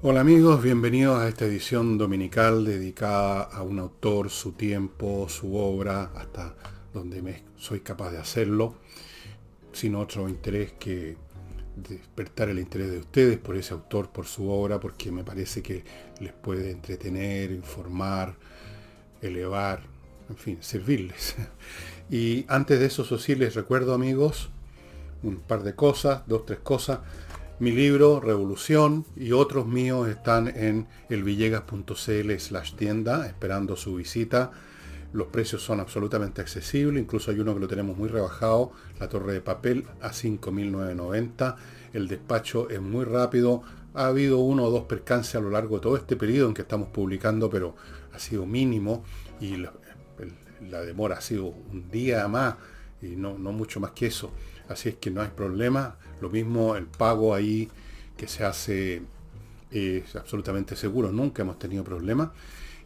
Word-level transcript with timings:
Hola 0.00 0.20
amigos, 0.20 0.62
bienvenidos 0.62 1.18
a 1.18 1.26
esta 1.26 1.44
edición 1.44 1.98
dominical 1.98 2.64
dedicada 2.64 3.42
a 3.42 3.62
un 3.62 3.80
autor, 3.80 4.30
su 4.30 4.52
tiempo, 4.52 5.28
su 5.28 5.56
obra, 5.56 6.12
hasta 6.14 6.54
donde 6.94 7.20
me 7.20 7.42
soy 7.56 7.80
capaz 7.80 8.12
de 8.12 8.18
hacerlo, 8.18 8.76
sin 9.72 9.96
otro 9.96 10.28
interés 10.28 10.70
que 10.78 11.16
despertar 11.74 12.48
el 12.48 12.60
interés 12.60 12.92
de 12.92 12.98
ustedes 12.98 13.38
por 13.38 13.56
ese 13.56 13.74
autor, 13.74 14.10
por 14.10 14.26
su 14.26 14.48
obra, 14.48 14.78
porque 14.78 15.10
me 15.10 15.24
parece 15.24 15.64
que 15.64 15.82
les 16.20 16.32
puede 16.32 16.70
entretener, 16.70 17.50
informar, 17.50 18.36
elevar, 19.20 19.82
en 20.30 20.36
fin, 20.36 20.58
servirles. 20.60 21.34
Y 22.08 22.46
antes 22.48 22.78
de 22.78 22.86
eso, 22.86 23.02
eso 23.02 23.18
sí, 23.18 23.34
les 23.34 23.56
recuerdo 23.56 23.94
amigos, 23.94 24.48
un 25.24 25.40
par 25.40 25.64
de 25.64 25.74
cosas, 25.74 26.22
dos, 26.28 26.46
tres 26.46 26.60
cosas. 26.60 27.00
Mi 27.60 27.72
libro, 27.72 28.20
Revolución, 28.20 29.04
y 29.16 29.32
otros 29.32 29.66
míos 29.66 30.08
están 30.08 30.46
en 30.46 30.86
elvillegas.cl 31.08 32.38
slash 32.38 32.74
tienda, 32.74 33.26
esperando 33.26 33.74
su 33.74 33.96
visita. 33.96 34.52
Los 35.12 35.26
precios 35.26 35.60
son 35.62 35.80
absolutamente 35.80 36.40
accesibles, 36.40 37.02
incluso 37.02 37.32
hay 37.32 37.40
uno 37.40 37.54
que 37.54 37.60
lo 37.60 37.66
tenemos 37.66 37.96
muy 37.96 38.08
rebajado, 38.08 38.70
la 39.00 39.08
torre 39.08 39.32
de 39.32 39.40
papel 39.40 39.86
a 40.00 40.10
5.990. 40.10 41.56
El 41.94 42.06
despacho 42.06 42.70
es 42.70 42.80
muy 42.80 43.04
rápido. 43.04 43.64
Ha 43.92 44.06
habido 44.06 44.38
uno 44.38 44.62
o 44.62 44.70
dos 44.70 44.84
percances 44.84 45.34
a 45.34 45.40
lo 45.40 45.50
largo 45.50 45.78
de 45.78 45.82
todo 45.82 45.96
este 45.96 46.14
periodo 46.14 46.46
en 46.46 46.54
que 46.54 46.62
estamos 46.62 46.90
publicando, 46.90 47.50
pero 47.50 47.74
ha 48.12 48.20
sido 48.20 48.46
mínimo 48.46 49.02
y 49.40 49.56
la 49.56 50.82
demora 50.82 51.18
ha 51.18 51.20
sido 51.20 51.46
un 51.46 51.90
día 51.90 52.28
más 52.28 52.54
y 53.02 53.16
no, 53.16 53.36
no 53.36 53.50
mucho 53.50 53.80
más 53.80 53.90
que 53.90 54.06
eso. 54.06 54.30
Así 54.68 54.90
es 54.90 54.94
que 54.96 55.10
no 55.10 55.22
hay 55.22 55.30
problema. 55.34 55.96
Lo 56.20 56.30
mismo 56.30 56.76
el 56.76 56.86
pago 56.86 57.34
ahí 57.34 57.68
que 58.16 58.26
se 58.26 58.44
hace 58.44 59.02
es 59.70 60.16
absolutamente 60.16 60.76
seguro. 60.76 61.12
Nunca 61.12 61.42
hemos 61.42 61.58
tenido 61.58 61.84
problemas. 61.84 62.30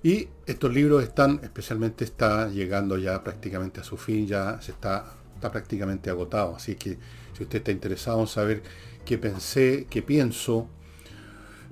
Y 0.03 0.29
estos 0.47 0.75
libros 0.75 1.03
están, 1.05 1.41
especialmente 1.43 2.05
está 2.05 2.49
llegando 2.49 2.99
ya 2.99 3.23
prácticamente 3.23 3.81
a 3.81 3.85
su 3.85 3.97
fin, 3.97 4.27
ya 4.27 4.61
se 4.61 4.73
está, 4.73 5.15
está 5.35 5.53
prácticamente 5.53 6.11
agotado. 6.11 6.57
Así 6.57 6.75
que 6.75 6.99
si 7.37 7.45
usted 7.45 7.59
está 7.59 7.71
interesado 7.71 8.21
en 8.21 8.27
saber 8.27 8.63
qué 9.05 9.17
pensé, 9.17 9.87
qué 9.89 10.03
pienso, 10.03 10.69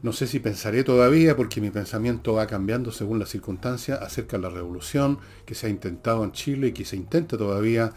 no 0.02 0.12
sé 0.12 0.26
si 0.26 0.38
pensaré 0.38 0.82
todavía 0.82 1.36
porque 1.36 1.60
mi 1.60 1.70
pensamiento 1.70 2.34
va 2.34 2.46
cambiando 2.46 2.90
según 2.90 3.18
las 3.18 3.28
circunstancias 3.28 4.00
acerca 4.00 4.38
de 4.38 4.44
la 4.44 4.48
revolución 4.48 5.18
que 5.44 5.54
se 5.54 5.66
ha 5.66 5.70
intentado 5.70 6.24
en 6.24 6.32
Chile 6.32 6.68
y 6.68 6.72
que 6.72 6.86
se 6.86 6.96
intenta 6.96 7.36
todavía 7.36 7.92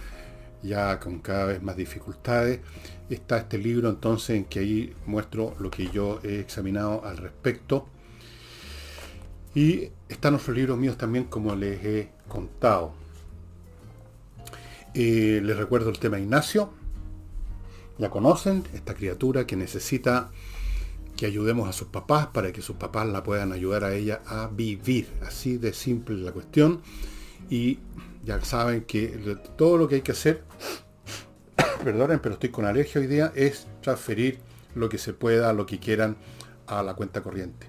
ya 0.64 1.00
con 1.00 1.20
cada 1.20 1.46
vez 1.46 1.62
más 1.62 1.76
dificultades. 1.76 2.62
Está 3.10 3.38
este 3.38 3.58
libro 3.58 3.90
entonces 3.90 4.38
en 4.38 4.46
que 4.46 4.60
ahí 4.60 4.96
muestro 5.06 5.56
lo 5.60 5.70
que 5.70 5.90
yo 5.90 6.20
he 6.24 6.40
examinado 6.40 7.06
al 7.06 7.18
respecto. 7.18 7.88
Y 9.54 9.92
están 10.10 10.36
otros 10.36 10.56
libros 10.56 10.78
míos 10.78 10.98
también 10.98 11.26
como 11.26 11.56
les 11.56 11.84
he 11.86 12.10
contado. 12.28 12.94
Eh, 14.94 15.42
les 15.44 15.58
recuerdo 15.58 15.90
el 15.90 16.00
tema 16.00 16.20
Ignacio. 16.20 16.72
Ya 18.00 18.10
conocen, 18.10 18.64
esta 18.74 18.96
criatura 18.96 19.46
que 19.46 19.56
necesita 19.56 20.32
que 21.16 21.28
ayudemos 21.28 21.70
a 21.70 21.74
sus 21.74 21.90
papás 21.90 22.28
para 22.28 22.52
que 22.52 22.64
sus 22.64 22.78
papás 22.78 23.08
la 23.08 23.22
puedan 23.24 23.52
ayudar 23.52 23.84
a 23.84 23.94
ella 23.94 24.22
a 24.26 24.48
vivir. 24.48 25.08
Así 25.22 25.58
de 25.58 25.74
simple 25.74 26.18
la 26.18 26.32
cuestión. 26.32 26.82
Y 27.50 27.80
ya 28.24 28.44
saben 28.44 28.84
que 28.84 29.38
todo 29.58 29.78
lo 29.78 29.88
que 29.88 29.96
hay 29.96 30.02
que 30.02 30.14
hacer, 30.14 30.44
perdonen, 31.84 32.20
pero 32.20 32.36
estoy 32.36 32.50
con 32.50 32.66
alergia 32.66 33.02
hoy 33.02 33.08
día, 33.08 33.32
es 33.36 33.68
transferir 33.82 34.40
lo 34.76 34.90
que 34.90 34.98
se 34.98 35.14
pueda, 35.14 35.54
lo 35.54 35.66
que 35.66 35.80
quieran 35.80 36.18
a 36.68 36.84
la 36.84 36.94
cuenta 36.94 37.22
corriente. 37.22 37.68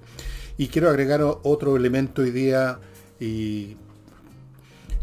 Y 0.57 0.69
quiero 0.69 0.89
agregar 0.89 1.21
otro 1.23 1.77
elemento 1.77 2.23
hoy 2.23 2.31
día 2.31 2.79
y 3.19 3.77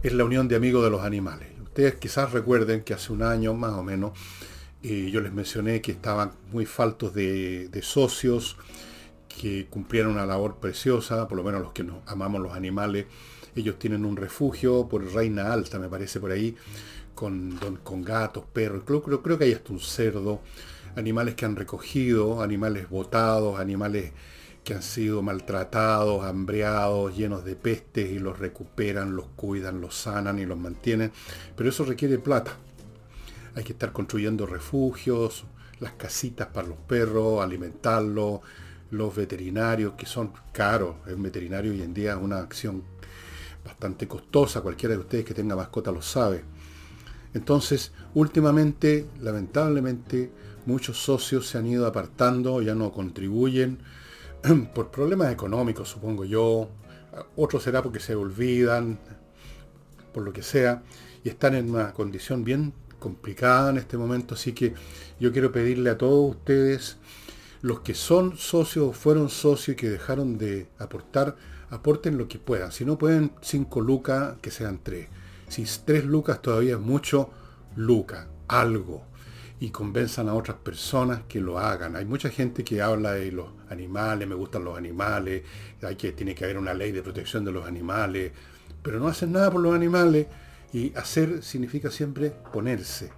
es 0.01 0.13
la 0.13 0.23
unión 0.23 0.47
de 0.47 0.55
amigos 0.55 0.83
de 0.83 0.89
los 0.89 1.01
animales. 1.01 1.49
Ustedes 1.61 1.95
quizás 1.95 2.31
recuerden 2.31 2.83
que 2.83 2.93
hace 2.93 3.11
un 3.11 3.23
año 3.23 3.53
más 3.53 3.73
o 3.73 3.83
menos 3.83 4.17
eh, 4.83 5.09
yo 5.11 5.21
les 5.21 5.31
mencioné 5.31 5.81
que 5.81 5.91
estaban 5.91 6.31
muy 6.51 6.65
faltos 6.65 7.13
de, 7.13 7.67
de 7.67 7.81
socios 7.81 8.57
que 9.27 9.67
cumplieran 9.69 10.11
una 10.11 10.25
labor 10.25 10.57
preciosa, 10.57 11.27
por 11.27 11.37
lo 11.37 11.43
menos 11.43 11.61
los 11.61 11.71
que 11.71 11.83
nos 11.83 11.97
amamos 12.07 12.41
los 12.41 12.53
animales, 12.53 13.05
ellos 13.55 13.77
tienen 13.79 14.05
un 14.05 14.15
refugio 14.15 14.87
por 14.87 15.03
Reina 15.13 15.51
Alta, 15.51 15.79
me 15.79 15.89
parece 15.89 16.19
por 16.19 16.31
ahí, 16.31 16.55
con, 17.15 17.57
con 17.83 18.01
gatos, 18.03 18.45
perros, 18.51 18.83
creo, 18.85 19.01
creo, 19.01 19.21
creo 19.21 19.37
que 19.37 19.45
hay 19.45 19.53
hasta 19.53 19.73
un 19.73 19.79
cerdo, 19.79 20.41
animales 20.95 21.35
que 21.35 21.45
han 21.45 21.55
recogido, 21.55 22.41
animales 22.41 22.89
botados, 22.89 23.59
animales 23.59 24.11
que 24.63 24.73
han 24.73 24.83
sido 24.83 25.21
maltratados, 25.21 26.23
hambreados, 26.23 27.15
llenos 27.15 27.43
de 27.43 27.55
pestes 27.55 28.11
y 28.11 28.19
los 28.19 28.37
recuperan, 28.39 29.15
los 29.15 29.27
cuidan, 29.35 29.81
los 29.81 29.95
sanan 29.95 30.39
y 30.39 30.45
los 30.45 30.57
mantienen. 30.57 31.11
Pero 31.55 31.69
eso 31.69 31.83
requiere 31.83 32.19
plata. 32.19 32.53
Hay 33.55 33.63
que 33.63 33.73
estar 33.73 33.91
construyendo 33.91 34.45
refugios, 34.45 35.45
las 35.79 35.93
casitas 35.93 36.47
para 36.47 36.67
los 36.67 36.77
perros, 36.77 37.43
alimentarlos, 37.43 38.41
los 38.91 39.15
veterinarios 39.15 39.93
que 39.93 40.05
son 40.05 40.31
caros. 40.53 40.95
El 41.07 41.15
veterinario 41.15 41.71
hoy 41.71 41.81
en 41.81 41.93
día 41.93 42.11
es 42.11 42.19
una 42.19 42.39
acción 42.39 42.83
bastante 43.63 44.07
costosa, 44.07 44.61
cualquiera 44.61 44.95
de 44.95 45.01
ustedes 45.01 45.25
que 45.25 45.33
tenga 45.33 45.55
mascota 45.55 45.91
lo 45.91 46.01
sabe. 46.01 46.43
Entonces, 47.33 47.91
últimamente, 48.13 49.07
lamentablemente, 49.21 50.31
muchos 50.65 50.97
socios 50.97 51.47
se 51.47 51.57
han 51.57 51.67
ido 51.67 51.87
apartando, 51.87 52.61
ya 52.61 52.75
no 52.75 52.91
contribuyen 52.91 53.79
por 54.75 54.91
problemas 54.91 55.31
económicos, 55.31 55.89
supongo 55.89 56.25
yo. 56.25 56.69
Otro 57.35 57.59
será 57.59 57.81
porque 57.81 57.99
se 57.99 58.15
olvidan, 58.15 58.99
por 60.13 60.23
lo 60.23 60.33
que 60.33 60.43
sea, 60.43 60.83
y 61.23 61.29
están 61.29 61.55
en 61.55 61.69
una 61.69 61.93
condición 61.93 62.43
bien 62.43 62.73
complicada 62.99 63.69
en 63.69 63.77
este 63.77 63.97
momento. 63.97 64.35
Así 64.35 64.53
que 64.53 64.73
yo 65.19 65.31
quiero 65.31 65.51
pedirle 65.51 65.89
a 65.89 65.97
todos 65.97 66.35
ustedes, 66.35 66.97
los 67.61 67.81
que 67.81 67.93
son 67.93 68.37
socios 68.37 68.89
o 68.89 68.93
fueron 68.93 69.29
socios 69.29 69.75
y 69.75 69.75
que 69.75 69.89
dejaron 69.89 70.37
de 70.37 70.67
aportar, 70.79 71.35
aporten 71.71 72.17
lo 72.17 72.27
que 72.27 72.37
puedan. 72.37 72.71
Si 72.71 72.85
no 72.85 72.97
pueden 72.97 73.31
5 73.41 73.81
lucas, 73.81 74.35
que 74.41 74.51
sean 74.51 74.79
3. 74.83 75.07
Si 75.47 75.65
3 75.65 76.05
lucas 76.05 76.41
todavía 76.41 76.73
es 76.73 76.79
mucho, 76.79 77.31
lucas, 77.75 78.27
algo. 78.47 79.03
Y 79.59 79.69
convenzan 79.69 80.27
a 80.27 80.33
otras 80.33 80.57
personas 80.57 81.21
que 81.27 81.39
lo 81.39 81.59
hagan. 81.59 81.95
Hay 81.95 82.05
mucha 82.05 82.29
gente 82.29 82.63
que 82.63 82.81
habla 82.81 83.13
de 83.13 83.31
los 83.31 83.47
animales, 83.69 84.27
me 84.27 84.35
gustan 84.35 84.63
los 84.63 84.77
animales, 84.77 85.43
hay 85.81 85.95
que, 85.95 86.11
tiene 86.11 86.35
que 86.35 86.43
haber 86.43 86.57
una 86.57 86.73
ley 86.73 86.91
de 86.91 87.03
protección 87.03 87.45
de 87.45 87.51
los 87.51 87.65
animales, 87.65 88.31
pero 88.81 88.99
no 88.99 89.07
hacen 89.07 89.31
nada 89.31 89.49
por 89.51 89.61
los 89.61 89.73
animales. 89.73 90.27
Y 90.73 90.93
hacer 90.95 91.43
significa 91.43 91.89
siempre 91.89 92.31
ponerse. 92.51 93.11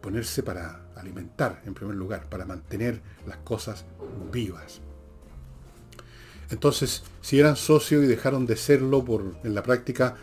Ponerse 0.00 0.42
para 0.42 0.80
alimentar, 0.96 1.62
en 1.66 1.74
primer 1.74 1.96
lugar, 1.96 2.28
para 2.28 2.44
mantener 2.44 3.00
las 3.26 3.38
cosas 3.38 3.84
vivas. 4.32 4.80
Entonces, 6.50 7.02
si 7.20 7.38
eran 7.38 7.56
socios 7.56 8.04
y 8.04 8.06
dejaron 8.06 8.46
de 8.46 8.56
serlo 8.56 9.04
por, 9.04 9.36
en 9.44 9.54
la 9.54 9.62
práctica, 9.62 10.16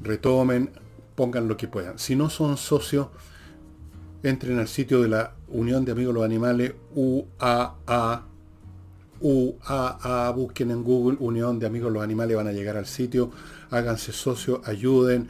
retomen, 0.00 0.70
pongan 1.14 1.48
lo 1.48 1.56
que 1.56 1.68
puedan. 1.68 1.98
Si 1.98 2.16
no 2.16 2.30
son 2.30 2.56
socios, 2.56 3.08
entren 4.22 4.58
al 4.58 4.68
sitio 4.68 5.02
de 5.02 5.08
la 5.08 5.34
Unión 5.48 5.84
de 5.84 5.92
Amigos 5.92 6.14
de 6.14 6.20
los 6.20 6.24
Animales, 6.24 6.74
UAA, 6.94 8.26
UAA, 9.20 10.30
busquen 10.30 10.70
en 10.70 10.84
Google 10.84 11.16
Unión 11.20 11.58
de 11.58 11.66
Amigos 11.66 11.90
de 11.90 11.94
los 11.94 12.04
Animales, 12.04 12.36
van 12.36 12.48
a 12.48 12.52
llegar 12.52 12.76
al 12.76 12.86
sitio, 12.86 13.30
háganse 13.70 14.12
socios, 14.12 14.60
ayuden. 14.64 15.28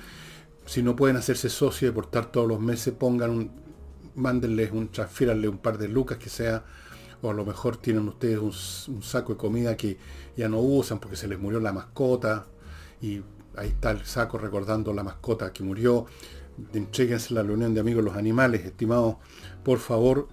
Si 0.67 0.83
no 0.83 0.97
pueden 0.97 1.17
hacerse 1.17 1.49
socios 1.49 1.83
y 1.83 1.93
aportar 1.93 2.27
todos 2.27 2.49
los 2.49 2.61
meses, 2.61 2.95
pongan 2.95 3.31
un, 3.31 3.51
mándenles 4.15 4.73
un, 4.73 4.89
transfíranle 4.89 5.49
un 5.49 5.59
par 5.59 5.79
de 5.79 5.89
lucas 5.89 6.19
que 6.19 6.31
sea, 6.31 6.65
o 7.23 7.31
a 7.31 7.35
lo 7.35 7.45
mejor 7.45 7.77
tienen 7.77 8.09
ustedes 8.09 8.39
un 8.89 9.03
saco 9.03 9.35
de 9.35 9.39
comida 9.39 9.77
que 9.77 9.99
ya 10.37 10.49
no 10.49 10.59
usan 10.61 10.99
porque 10.99 11.17
se 11.17 11.29
les 11.29 11.39
murió 11.39 11.61
la 11.61 11.73
mascota 11.73 12.47
y 13.01 13.23
ahí 13.57 13.69
está 13.69 13.91
el 13.91 14.05
saco 14.05 14.39
recordando 14.39 14.93
la 14.93 15.03
mascota 15.03 15.53
que 15.53 15.63
murió. 15.63 16.07
Entréguense 16.73 17.35
la 17.35 17.43
reunión 17.43 17.75
de 17.75 17.81
amigos 17.81 18.05
los 18.05 18.17
animales, 18.17 18.65
estimados, 18.65 19.17
por 19.63 19.79
favor. 19.79 20.29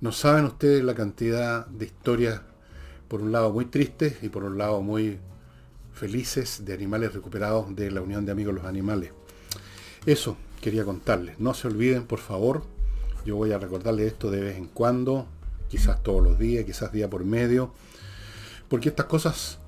No 0.00 0.12
saben 0.12 0.44
ustedes 0.44 0.84
la 0.84 0.94
cantidad 0.94 1.66
de 1.66 1.86
historias, 1.86 2.42
por 3.08 3.22
un 3.22 3.32
lado 3.32 3.52
muy 3.52 3.64
tristes 3.66 4.22
y 4.22 4.28
por 4.28 4.44
un 4.44 4.58
lado 4.58 4.82
muy 4.82 5.18
felices 5.94 6.64
de 6.64 6.74
animales 6.74 7.14
recuperados 7.14 7.74
de 7.74 7.90
la 7.90 8.02
Unión 8.02 8.26
de 8.26 8.32
Amigos 8.32 8.54
los 8.54 8.64
Animales. 8.64 9.12
Eso 10.04 10.36
quería 10.60 10.84
contarles. 10.84 11.40
No 11.40 11.54
se 11.54 11.68
olviden, 11.68 12.04
por 12.04 12.18
favor. 12.18 12.62
Yo 13.26 13.36
voy 13.36 13.52
a 13.52 13.58
recordarles 13.58 14.06
esto 14.12 14.30
de 14.30 14.40
vez 14.40 14.56
en 14.56 14.68
cuando, 14.68 15.26
quizás 15.68 16.02
todos 16.02 16.22
los 16.22 16.38
días, 16.38 16.64
quizás 16.64 16.90
día 16.92 17.10
por 17.10 17.24
medio 17.24 17.72
porque 18.68 18.88
estas 18.88 19.06
cosas, 19.06 19.58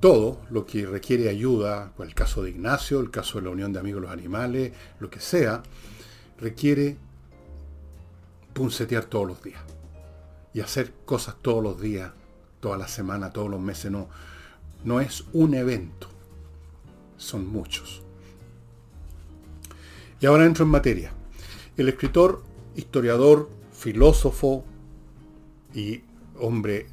todo 0.00 0.40
lo 0.50 0.66
que 0.66 0.86
requiere 0.86 1.28
ayuda, 1.28 1.92
el 1.98 2.14
caso 2.14 2.42
de 2.42 2.50
Ignacio, 2.50 3.00
el 3.00 3.10
caso 3.10 3.38
de 3.38 3.44
la 3.44 3.50
Unión 3.50 3.72
de 3.72 3.80
Amigos 3.80 4.02
de 4.02 4.08
los 4.08 4.12
Animales, 4.12 4.72
lo 5.00 5.08
que 5.08 5.20
sea, 5.20 5.62
requiere 6.38 6.96
puncetear 8.52 9.04
todos 9.04 9.26
los 9.26 9.42
días. 9.42 9.60
y 10.52 10.62
hacer 10.62 10.94
cosas 11.04 11.36
todos 11.42 11.62
los 11.62 11.78
días, 11.78 12.12
toda 12.60 12.78
la 12.78 12.88
semana, 12.88 13.30
todos 13.30 13.50
los 13.50 13.60
meses, 13.60 13.90
no. 13.90 14.08
No 14.84 15.02
es 15.02 15.24
un 15.34 15.52
evento, 15.52 16.08
son 17.18 17.46
muchos. 17.46 18.00
Y 20.18 20.24
ahora 20.24 20.46
entro 20.46 20.64
en 20.64 20.70
materia. 20.70 21.12
El 21.76 21.90
escritor, 21.90 22.42
historiador, 22.76 23.48
filósofo 23.72 24.64
y 25.74 26.02
hombre 26.38 26.86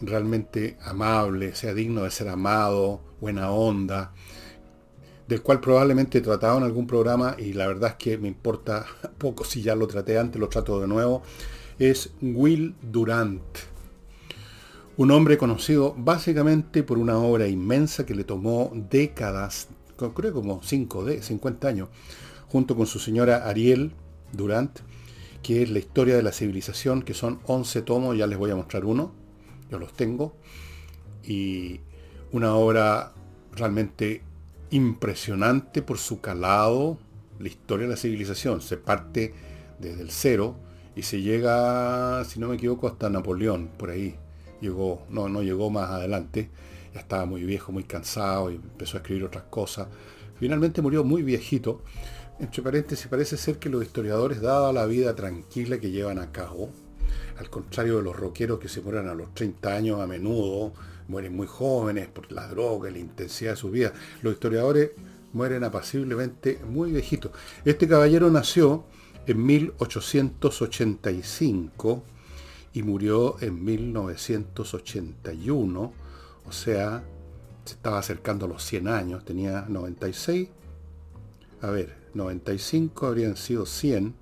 realmente 0.00 0.76
amable, 0.82 1.54
sea 1.54 1.74
digno 1.74 2.02
de 2.02 2.10
ser 2.10 2.28
amado, 2.28 3.00
buena 3.20 3.50
onda, 3.50 4.12
del 5.26 5.42
cual 5.42 5.60
probablemente 5.60 6.18
he 6.18 6.20
tratado 6.20 6.58
en 6.58 6.64
algún 6.64 6.86
programa 6.86 7.36
y 7.38 7.54
la 7.54 7.66
verdad 7.66 7.90
es 7.90 7.96
que 7.96 8.18
me 8.18 8.28
importa 8.28 8.86
poco 9.18 9.44
si 9.44 9.62
ya 9.62 9.74
lo 9.74 9.86
traté 9.86 10.18
antes, 10.18 10.40
lo 10.40 10.48
trato 10.48 10.80
de 10.80 10.86
nuevo, 10.86 11.22
es 11.78 12.12
Will 12.20 12.74
Durant. 12.82 13.42
Un 14.96 15.10
hombre 15.10 15.38
conocido 15.38 15.94
básicamente 15.96 16.84
por 16.84 16.98
una 16.98 17.18
obra 17.18 17.48
inmensa 17.48 18.06
que 18.06 18.14
le 18.14 18.22
tomó 18.22 18.70
décadas, 18.90 19.68
creo 20.14 20.32
como 20.32 20.62
5, 20.62 21.04
de 21.04 21.22
50 21.22 21.66
años, 21.66 21.88
junto 22.46 22.76
con 22.76 22.86
su 22.86 23.00
señora 23.00 23.48
Ariel 23.48 23.92
Durant, 24.32 24.78
que 25.44 25.62
es 25.62 25.70
la 25.70 25.78
historia 25.78 26.16
de 26.16 26.22
la 26.22 26.32
civilización, 26.32 27.02
que 27.02 27.12
son 27.12 27.38
11 27.44 27.82
tomos, 27.82 28.16
ya 28.16 28.26
les 28.26 28.38
voy 28.38 28.50
a 28.50 28.56
mostrar 28.56 28.86
uno, 28.86 29.12
yo 29.70 29.78
los 29.78 29.92
tengo, 29.92 30.34
y 31.22 31.80
una 32.32 32.54
obra 32.54 33.12
realmente 33.52 34.22
impresionante 34.70 35.82
por 35.82 35.98
su 35.98 36.22
calado, 36.22 36.98
la 37.38 37.48
historia 37.48 37.86
de 37.86 37.92
la 37.92 37.98
civilización. 37.98 38.62
Se 38.62 38.78
parte 38.78 39.34
desde 39.78 40.00
el 40.00 40.10
cero 40.10 40.56
y 40.96 41.02
se 41.02 41.20
llega, 41.20 42.24
si 42.24 42.40
no 42.40 42.48
me 42.48 42.56
equivoco, 42.56 42.88
hasta 42.88 43.10
Napoleón, 43.10 43.68
por 43.76 43.90
ahí. 43.90 44.16
Llegó, 44.62 45.02
no, 45.10 45.28
no 45.28 45.42
llegó 45.42 45.68
más 45.68 45.90
adelante. 45.90 46.48
Ya 46.94 47.00
estaba 47.00 47.26
muy 47.26 47.44
viejo, 47.44 47.70
muy 47.70 47.84
cansado 47.84 48.50
y 48.50 48.54
empezó 48.54 48.96
a 48.96 49.00
escribir 49.00 49.24
otras 49.24 49.44
cosas. 49.44 49.88
Finalmente 50.38 50.80
murió 50.80 51.04
muy 51.04 51.22
viejito. 51.22 51.82
Entre 52.40 52.62
paréntesis, 52.62 53.06
parece 53.06 53.36
ser 53.36 53.58
que 53.58 53.68
los 53.68 53.84
historiadores, 53.84 54.40
dada 54.40 54.72
la 54.72 54.86
vida 54.86 55.14
tranquila 55.14 55.78
que 55.78 55.92
llevan 55.92 56.18
a 56.18 56.32
cabo, 56.32 56.70
al 57.38 57.48
contrario 57.48 57.98
de 57.98 58.02
los 58.02 58.16
roqueros 58.16 58.58
que 58.58 58.68
se 58.68 58.80
mueren 58.80 59.06
a 59.08 59.14
los 59.14 59.32
30 59.34 59.72
años 59.72 60.00
a 60.00 60.06
menudo, 60.06 60.72
mueren 61.08 61.34
muy 61.36 61.46
jóvenes 61.46 62.08
por 62.08 62.32
la 62.32 62.48
droga, 62.48 62.90
la 62.90 62.98
intensidad 62.98 63.52
de 63.52 63.56
su 63.56 63.70
vida. 63.70 63.92
Los 64.22 64.32
historiadores 64.34 64.90
mueren 65.32 65.62
apaciblemente 65.64 66.60
muy 66.66 66.92
viejitos. 66.92 67.32
Este 67.64 67.86
caballero 67.86 68.30
nació 68.30 68.84
en 69.26 69.46
1885 69.46 72.02
y 72.72 72.82
murió 72.82 73.36
en 73.40 73.64
1981, 73.64 75.92
o 76.46 76.52
sea, 76.52 77.04
se 77.64 77.74
estaba 77.74 77.98
acercando 77.98 78.46
a 78.46 78.48
los 78.48 78.64
100 78.64 78.88
años, 78.88 79.24
tenía 79.24 79.66
96, 79.68 80.48
a 81.62 81.70
ver, 81.70 82.03
95 82.14 83.06
habrían 83.06 83.36
sido 83.36 83.66
100, 83.66 84.14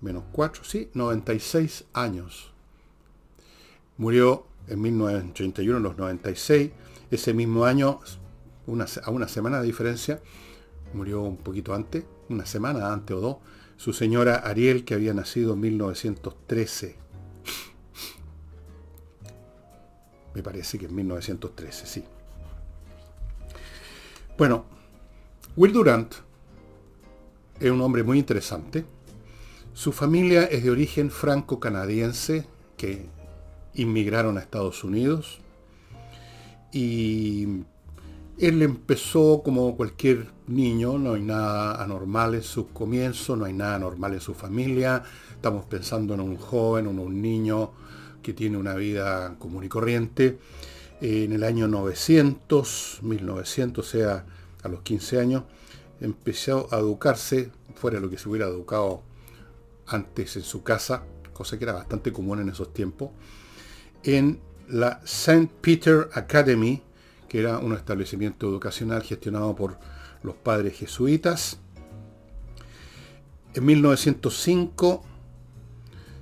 menos 0.00 0.24
4, 0.32 0.64
sí, 0.64 0.90
96 0.94 1.84
años. 1.92 2.52
Murió 3.96 4.46
en 4.68 4.80
1981, 4.80 5.76
en 5.76 5.82
los 5.82 5.96
96. 5.96 6.70
Ese 7.10 7.34
mismo 7.34 7.64
año, 7.64 8.00
a 9.02 9.10
una 9.10 9.28
semana 9.28 9.60
de 9.60 9.66
diferencia, 9.66 10.20
murió 10.94 11.22
un 11.22 11.36
poquito 11.36 11.74
antes, 11.74 12.04
una 12.28 12.46
semana 12.46 12.92
antes 12.92 13.16
o 13.16 13.20
dos, 13.20 13.36
su 13.76 13.92
señora 13.92 14.36
Ariel, 14.36 14.84
que 14.84 14.94
había 14.94 15.12
nacido 15.12 15.54
en 15.54 15.60
1913. 15.60 16.96
Me 20.34 20.42
parece 20.42 20.78
que 20.78 20.86
en 20.86 20.94
1913, 20.94 21.86
sí. 21.86 22.04
Bueno, 24.38 24.64
Will 25.56 25.72
Durant 25.72 26.14
es 27.60 27.70
un 27.70 27.80
hombre 27.82 28.02
muy 28.02 28.18
interesante. 28.18 28.84
Su 29.74 29.92
familia 29.92 30.44
es 30.44 30.64
de 30.64 30.70
origen 30.70 31.10
franco-canadiense, 31.10 32.46
que 32.76 33.06
inmigraron 33.74 34.38
a 34.38 34.40
Estados 34.40 34.82
Unidos. 34.82 35.40
Y 36.72 37.62
él 38.38 38.62
empezó 38.62 39.42
como 39.44 39.76
cualquier 39.76 40.28
niño, 40.46 40.98
no 40.98 41.14
hay 41.14 41.22
nada 41.22 41.82
anormal 41.82 42.34
en 42.34 42.42
su 42.42 42.68
comienzo, 42.68 43.36
no 43.36 43.44
hay 43.44 43.52
nada 43.52 43.76
anormal 43.76 44.14
en 44.14 44.20
su 44.20 44.34
familia. 44.34 45.02
Estamos 45.30 45.66
pensando 45.66 46.14
en 46.14 46.20
un 46.20 46.36
joven, 46.36 46.86
en 46.86 46.98
un 46.98 47.20
niño 47.20 47.72
que 48.22 48.32
tiene 48.32 48.56
una 48.56 48.74
vida 48.74 49.36
común 49.38 49.64
y 49.64 49.68
corriente. 49.68 50.38
En 51.02 51.32
el 51.32 51.44
año 51.44 51.68
900, 51.68 53.00
1900, 53.02 53.86
o 53.86 53.88
sea, 53.88 54.24
a 54.62 54.68
los 54.68 54.80
15 54.80 55.20
años, 55.20 55.44
empezó 56.00 56.68
a 56.72 56.78
educarse, 56.78 57.50
fuera 57.74 57.96
de 57.96 58.02
lo 58.02 58.10
que 58.10 58.18
se 58.18 58.28
hubiera 58.28 58.46
educado 58.46 59.02
antes 59.86 60.36
en 60.36 60.42
su 60.42 60.62
casa, 60.62 61.04
cosa 61.32 61.58
que 61.58 61.64
era 61.64 61.72
bastante 61.72 62.12
común 62.12 62.40
en 62.40 62.48
esos 62.48 62.72
tiempos, 62.72 63.10
en 64.02 64.40
la 64.68 65.00
St. 65.04 65.50
Peter 65.60 66.08
Academy, 66.14 66.82
que 67.28 67.40
era 67.40 67.58
un 67.58 67.74
establecimiento 67.74 68.48
educacional 68.48 69.02
gestionado 69.02 69.54
por 69.54 69.78
los 70.22 70.34
padres 70.36 70.78
jesuitas. 70.78 71.58
En 73.54 73.64
1905 73.64 75.02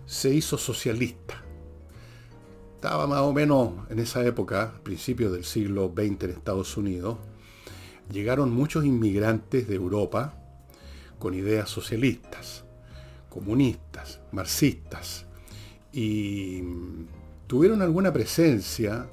se 0.07 0.35
hizo 0.35 0.57
socialista. 0.57 1.43
Estaba 2.75 3.07
más 3.07 3.21
o 3.21 3.33
menos 3.33 3.73
en 3.91 3.99
esa 3.99 4.25
época, 4.25 4.81
principios 4.83 5.33
del 5.33 5.45
siglo 5.45 5.93
XX 5.95 6.25
en 6.25 6.31
Estados 6.31 6.77
Unidos, 6.77 7.19
llegaron 8.11 8.53
muchos 8.53 8.85
inmigrantes 8.85 9.69
de 9.69 9.75
Europa 9.75 10.35
con 11.19 11.35
ideas 11.35 11.69
socialistas, 11.69 12.65
comunistas, 13.29 14.21
marxistas, 14.33 15.27
y 15.93 16.63
tuvieron 17.47 17.83
alguna 17.83 18.13
presencia, 18.13 19.07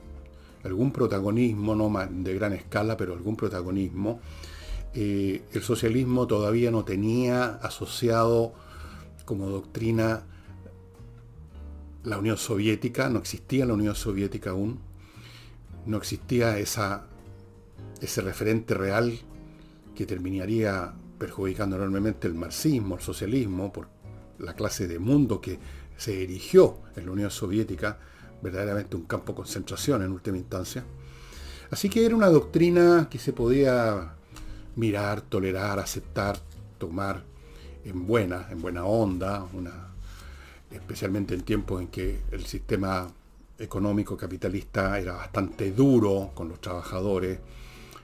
algún 0.64 0.92
protagonismo, 0.92 1.76
no 1.76 1.92
de 2.10 2.34
gran 2.36 2.54
escala, 2.54 2.98
pero 2.98 3.14
algún 3.14 3.36
protagonismo. 3.36 4.20
Eh, 4.94 5.44
el 5.54 5.62
socialismo 5.62 6.28
todavía 6.28 6.72
no 6.72 6.86
tenía 6.86 7.56
asociado 7.56 8.54
como 9.26 9.50
doctrina 9.50 10.24
la 12.04 12.18
Unión 12.20 12.38
Soviética, 12.38 13.10
no 13.10 13.20
existía 13.20 13.66
la 13.66 13.74
Unión 13.74 13.96
Soviética 13.96 14.52
aún, 14.52 14.80
no 15.86 15.98
existía 15.98 16.60
esa, 16.60 17.08
ese 18.02 18.22
referente 18.22 18.74
real 18.74 19.18
que 19.96 20.06
terminaría 20.06 20.94
perjudicando 21.18 21.76
enormemente 21.76 22.28
el 22.28 22.36
marxismo, 22.36 22.96
el 22.96 23.02
socialismo, 23.02 23.72
por 23.72 23.88
la 24.40 24.54
clase 24.54 24.88
de 24.88 25.00
mundo 25.00 25.40
que 25.40 25.60
se 25.98 26.24
erigió 26.24 26.80
en 26.96 27.06
la 27.06 27.12
Unión 27.12 27.32
Soviética, 27.32 27.98
verdaderamente 28.42 28.96
un 28.96 29.04
campo 29.04 29.32
de 29.32 29.38
concentración 29.38 30.04
en 30.04 30.12
última 30.12 30.38
instancia. 30.38 30.84
Así 31.72 31.90
que 31.90 32.06
era 32.06 32.16
una 32.16 32.30
doctrina 32.30 33.08
que 33.10 33.18
se 33.18 33.34
podía 33.34 34.14
mirar, 34.76 35.22
tolerar, 35.22 35.80
aceptar, 35.80 36.38
tomar 36.78 37.24
en 37.84 38.06
buena, 38.06 38.48
en 38.52 38.62
buena 38.62 38.86
onda, 38.86 39.48
una, 39.54 39.94
especialmente 40.70 41.34
en 41.34 41.42
tiempos 41.42 41.82
en 41.82 41.88
que 41.88 42.22
el 42.32 42.46
sistema 42.46 43.08
económico 43.58 44.18
capitalista 44.18 45.00
era 45.00 45.14
bastante 45.14 45.72
duro 45.72 46.32
con 46.34 46.50
los 46.50 46.60
trabajadores, 46.60 47.40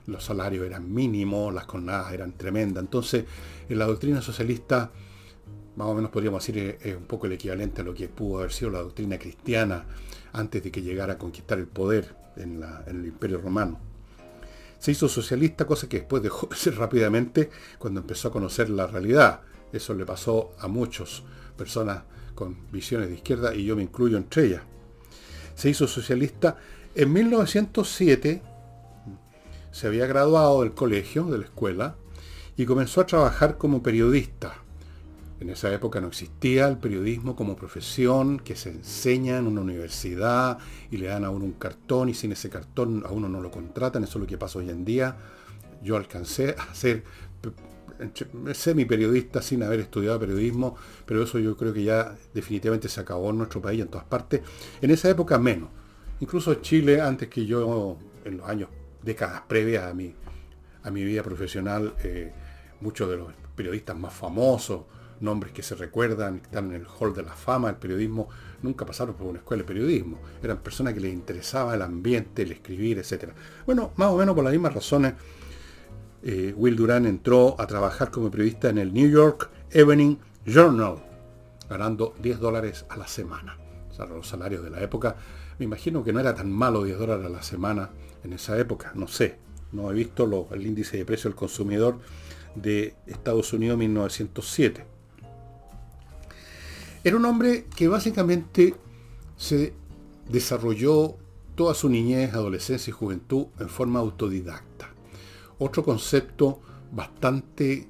los 0.07 0.23
salarios 0.23 0.65
eran 0.65 0.93
mínimos, 0.93 1.53
las 1.53 1.65
jornadas 1.65 2.13
eran 2.13 2.33
tremendas. 2.33 2.83
Entonces, 2.83 3.25
en 3.69 3.79
la 3.79 3.85
doctrina 3.85 4.21
socialista, 4.21 4.91
más 5.75 5.87
o 5.87 5.93
menos 5.93 6.11
podríamos 6.11 6.45
decir, 6.45 6.77
es 6.81 6.95
un 6.95 7.03
poco 7.03 7.27
el 7.27 7.33
equivalente 7.33 7.81
a 7.81 7.83
lo 7.83 7.93
que 7.93 8.09
pudo 8.09 8.39
haber 8.39 8.51
sido 8.51 8.71
la 8.71 8.79
doctrina 8.79 9.17
cristiana 9.17 9.85
antes 10.33 10.63
de 10.63 10.71
que 10.71 10.81
llegara 10.81 11.13
a 11.13 11.17
conquistar 11.17 11.59
el 11.59 11.67
poder 11.67 12.15
en, 12.35 12.63
el 12.87 13.05
Imperio 13.05 13.39
Romano. 13.39 13.79
Se 14.79 14.91
hizo 14.91 15.07
socialista, 15.07 15.65
cosa 15.65 15.87
que 15.87 15.99
después 15.99 16.23
dejó 16.23 16.47
de 16.47 16.55
ser 16.55 16.75
rápidamente 16.75 17.49
cuando 17.77 18.01
empezó 18.01 18.29
a 18.29 18.31
conocer 18.31 18.69
la 18.69 18.87
realidad. 18.87 19.41
Eso 19.71 19.93
le 19.93 20.05
pasó 20.05 20.53
a 20.59 20.67
muchas 20.67 21.23
personas 21.55 22.03
con 22.33 22.71
visiones 22.71 23.09
de 23.09 23.15
izquierda 23.15 23.53
y 23.53 23.65
yo 23.65 23.75
me 23.75 23.83
incluyo 23.83 24.17
entre 24.17 24.45
ellas. 24.45 24.63
Se 25.55 25.69
hizo 25.69 25.87
socialista 25.87 26.57
en 26.95 27.13
1907, 27.13 28.41
se 29.71 29.87
había 29.87 30.07
graduado 30.07 30.61
del 30.61 30.73
colegio, 30.73 31.25
de 31.25 31.39
la 31.39 31.45
escuela, 31.45 31.95
y 32.57 32.65
comenzó 32.65 33.01
a 33.01 33.05
trabajar 33.05 33.57
como 33.57 33.81
periodista 33.81 34.61
en 35.41 35.49
esa 35.49 35.73
época 35.73 35.99
no 35.99 36.07
existía 36.07 36.67
el 36.67 36.77
periodismo 36.77 37.35
como 37.35 37.55
profesión 37.55 38.39
que 38.39 38.55
se 38.55 38.69
enseña 38.69 39.39
en 39.39 39.47
una 39.47 39.61
universidad 39.61 40.59
y 40.91 40.97
le 40.97 41.07
dan 41.07 41.25
a 41.25 41.31
uno 41.31 41.45
un 41.45 41.53
cartón 41.53 42.09
y 42.09 42.13
sin 42.13 42.31
ese 42.31 42.51
cartón 42.51 43.03
a 43.07 43.11
uno 43.11 43.27
no 43.27 43.41
lo 43.41 43.49
contratan. 43.49 44.03
Eso 44.03 44.19
es 44.19 44.21
lo 44.21 44.27
que 44.27 44.37
pasa 44.37 44.59
hoy 44.59 44.69
en 44.69 44.85
día. 44.85 45.17
Yo 45.81 45.97
alcancé 45.97 46.55
a 46.59 46.71
hacer 46.71 47.03
semi 48.53 48.85
periodista 48.85 49.41
sin 49.41 49.63
haber 49.63 49.79
estudiado 49.79 50.19
periodismo, 50.19 50.75
pero 51.07 51.23
eso 51.23 51.39
yo 51.39 51.57
creo 51.57 51.73
que 51.73 51.85
ya 51.85 52.15
definitivamente 52.35 52.87
se 52.87 53.01
acabó 53.01 53.31
en 53.31 53.39
nuestro 53.39 53.63
país, 53.63 53.81
en 53.81 53.87
todas 53.87 54.05
partes. 54.05 54.41
En 54.79 54.91
esa 54.91 55.09
época 55.09 55.39
menos. 55.39 55.69
Incluso 56.19 56.53
Chile, 56.61 57.01
antes 57.01 57.29
que 57.29 57.47
yo, 57.47 57.97
en 58.25 58.37
los 58.37 58.47
años, 58.47 58.69
décadas 59.03 59.41
previas 59.47 59.85
a 59.85 59.93
mi, 59.93 60.13
a 60.83 60.91
mi 60.91 61.03
vida 61.03 61.23
profesional, 61.23 61.95
eh, 62.03 62.31
muchos 62.81 63.09
de 63.09 63.17
los 63.17 63.33
periodistas 63.55 63.97
más 63.97 64.13
famosos, 64.13 64.83
nombres 65.19 65.53
que 65.53 65.63
se 65.63 65.75
recuerdan, 65.75 66.37
están 66.37 66.73
en 66.73 66.81
el 66.81 66.87
hall 66.87 67.13
de 67.13 67.23
la 67.23 67.33
fama 67.33 67.67
del 67.67 67.77
periodismo, 67.77 68.29
nunca 68.61 68.85
pasaron 68.85 69.15
por 69.15 69.27
una 69.27 69.39
escuela 69.39 69.61
de 69.61 69.67
periodismo. 69.67 70.19
Eran 70.41 70.57
personas 70.57 70.93
que 70.93 70.99
les 70.99 71.13
interesaba 71.13 71.75
el 71.75 71.81
ambiente, 71.81 72.41
el 72.41 72.51
escribir, 72.51 72.97
etc. 72.97 73.31
Bueno, 73.65 73.91
más 73.95 74.09
o 74.09 74.17
menos 74.17 74.35
por 74.35 74.43
las 74.43 74.51
mismas 74.51 74.73
razones, 74.73 75.13
eh, 76.23 76.53
Will 76.55 76.75
Duran 76.75 77.05
entró 77.05 77.55
a 77.59 77.67
trabajar 77.67 78.11
como 78.11 78.29
periodista 78.29 78.69
en 78.69 78.77
el 78.79 78.93
New 78.93 79.09
York 79.09 79.49
Evening 79.71 80.17
Journal, 80.45 80.97
ganando 81.69 82.15
10 82.21 82.39
dólares 82.39 82.85
a 82.89 82.97
la 82.97 83.07
semana. 83.07 83.57
O 83.89 83.93
sea, 83.93 84.05
los 84.05 84.27
salarios 84.27 84.63
de 84.63 84.69
la 84.69 84.81
época. 84.81 85.15
Me 85.59 85.65
imagino 85.65 86.03
que 86.03 86.13
no 86.13 86.19
era 86.19 86.33
tan 86.33 86.51
malo 86.51 86.83
10 86.83 86.97
dólares 86.97 87.25
a 87.25 87.29
la 87.29 87.43
semana 87.43 87.89
en 88.23 88.33
esa 88.33 88.57
época, 88.59 88.91
no 88.95 89.07
sé. 89.07 89.37
No 89.71 89.89
he 89.89 89.93
visto 89.93 90.47
el 90.51 90.67
índice 90.67 90.97
de 90.97 91.05
precio 91.05 91.29
del 91.29 91.37
consumidor 91.37 91.99
de 92.55 92.95
Estados 93.07 93.53
Unidos 93.53 93.77
1907. 93.77 94.85
Era 97.03 97.17
un 97.17 97.25
hombre 97.25 97.65
que 97.75 97.87
básicamente 97.87 98.75
se 99.37 99.73
desarrolló 100.29 101.15
toda 101.55 101.73
su 101.73 101.89
niñez, 101.89 102.33
adolescencia 102.33 102.91
y 102.91 102.93
juventud 102.93 103.47
en 103.59 103.69
forma 103.69 103.99
autodidacta. 103.99 104.89
Otro 105.57 105.83
concepto 105.83 106.59
bastante 106.91 107.87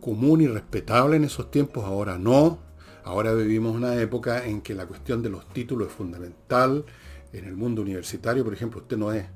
común 0.00 0.40
y 0.40 0.46
respetable 0.46 1.16
en 1.16 1.24
esos 1.24 1.50
tiempos, 1.50 1.84
ahora 1.84 2.18
no. 2.18 2.58
Ahora 3.04 3.34
vivimos 3.34 3.74
una 3.74 3.94
época 4.00 4.44
en 4.46 4.62
que 4.62 4.74
la 4.74 4.86
cuestión 4.86 5.22
de 5.22 5.30
los 5.30 5.48
títulos 5.48 5.88
es 5.88 5.94
fundamental. 5.94 6.84
En 7.32 7.44
el 7.44 7.56
mundo 7.56 7.82
universitario, 7.82 8.44
por 8.44 8.52
ejemplo, 8.52 8.80
usted 8.80 8.96
no 8.96 9.12
es, 9.12 9.26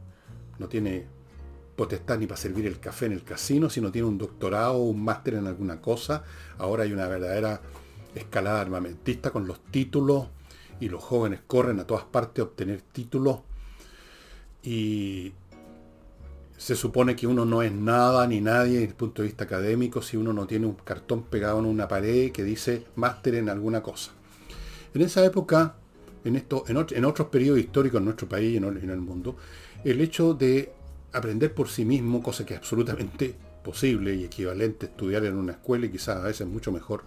no 0.58 0.68
tiene 0.68 1.06
potestad 1.76 2.18
ni 2.18 2.26
para 2.26 2.40
servir 2.40 2.66
el 2.66 2.78
café 2.78 3.06
en 3.06 3.12
el 3.12 3.24
casino, 3.24 3.68
sino 3.68 3.90
tiene 3.90 4.08
un 4.08 4.18
doctorado 4.18 4.74
o 4.74 4.84
un 4.84 5.04
máster 5.04 5.34
en 5.34 5.46
alguna 5.46 5.80
cosa. 5.80 6.24
Ahora 6.58 6.84
hay 6.84 6.92
una 6.92 7.08
verdadera 7.08 7.60
escalada 8.14 8.60
armamentista 8.60 9.30
con 9.30 9.46
los 9.46 9.60
títulos 9.64 10.28
y 10.80 10.88
los 10.88 11.02
jóvenes 11.02 11.40
corren 11.46 11.80
a 11.80 11.86
todas 11.86 12.04
partes 12.04 12.42
a 12.42 12.48
obtener 12.48 12.80
títulos 12.80 13.40
y 14.62 15.32
se 16.56 16.76
supone 16.76 17.16
que 17.16 17.26
uno 17.26 17.44
no 17.44 17.62
es 17.62 17.72
nada 17.72 18.26
ni 18.26 18.40
nadie 18.40 18.74
desde 18.74 18.88
el 18.88 18.94
punto 18.94 19.22
de 19.22 19.28
vista 19.28 19.44
académico 19.44 20.00
si 20.00 20.16
uno 20.16 20.32
no 20.32 20.46
tiene 20.46 20.66
un 20.66 20.74
cartón 20.74 21.24
pegado 21.24 21.58
en 21.58 21.66
una 21.66 21.88
pared 21.88 22.32
que 22.32 22.44
dice 22.44 22.84
máster 22.96 23.34
en 23.34 23.48
alguna 23.48 23.82
cosa. 23.82 24.12
En 24.94 25.02
esa 25.02 25.24
época, 25.24 25.74
en, 26.24 26.36
en, 26.36 27.04
otros 27.04 27.28
periodos 27.28 27.60
históricos 27.60 27.98
en 27.98 28.04
nuestro 28.04 28.28
país 28.28 28.54
y 28.54 28.56
en 28.56 28.90
el 28.90 29.00
mundo, 29.00 29.36
el 29.84 30.00
hecho 30.00 30.34
de 30.34 30.72
aprender 31.12 31.54
por 31.54 31.68
sí 31.68 31.84
mismo, 31.84 32.22
cosa 32.22 32.44
que 32.44 32.54
es 32.54 32.60
absolutamente 32.60 33.34
posible 33.62 34.14
y 34.14 34.24
equivalente 34.24 34.86
a 34.86 34.88
estudiar 34.88 35.24
en 35.24 35.36
una 35.36 35.52
escuela 35.52 35.86
y 35.86 35.90
quizás 35.90 36.18
a 36.18 36.22
veces 36.22 36.46
mucho 36.46 36.72
mejor, 36.72 37.02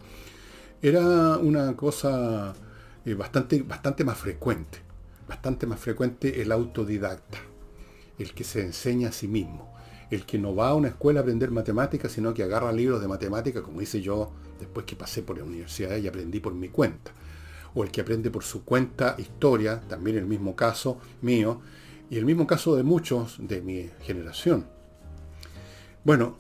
era 0.82 1.38
una 1.38 1.76
cosa 1.76 2.54
eh, 3.06 3.14
bastante, 3.14 3.62
bastante 3.64 4.04
más 4.04 4.18
frecuente. 4.18 4.80
Bastante 5.28 5.68
más 5.68 5.80
frecuente 5.80 6.42
el 6.42 6.54
autodidacta, 6.54 7.40
el 8.18 8.34
que 8.34 8.46
se 8.46 8.62
enseña 8.62 9.10
a 9.10 9.12
sí 9.12 9.28
mismo, 9.28 9.76
el 10.10 10.26
que 10.26 10.40
no 10.40 10.56
va 10.56 10.70
a 10.70 10.74
una 10.74 10.88
escuela 10.88 11.20
a 11.20 11.24
aprender 11.24 11.52
matemáticas, 11.52 12.14
sino 12.14 12.34
que 12.34 12.44
agarra 12.44 12.72
libros 12.72 13.02
de 13.02 13.10
matemáticas, 13.10 13.62
como 13.62 13.82
hice 13.82 14.02
yo 14.02 14.32
después 14.58 14.86
que 14.86 14.96
pasé 14.96 15.24
por 15.24 15.38
la 15.38 15.44
universidad 15.44 15.98
y 15.98 16.08
aprendí 16.08 16.40
por 16.40 16.54
mi 16.54 16.70
cuenta. 16.70 17.12
O 17.76 17.84
el 17.84 17.92
que 17.92 18.00
aprende 18.00 18.32
por 18.32 18.44
su 18.44 18.64
cuenta 18.64 19.16
historia, 19.18 19.82
también 19.82 20.18
el 20.18 20.26
mismo 20.26 20.56
caso 20.56 20.98
mío, 21.22 21.60
y 22.10 22.18
el 22.18 22.26
mismo 22.26 22.48
caso 22.48 22.76
de 22.76 22.84
muchos 22.84 23.36
de 23.40 23.62
mi 23.62 23.90
generación. 24.02 24.66
Bueno, 26.04 26.38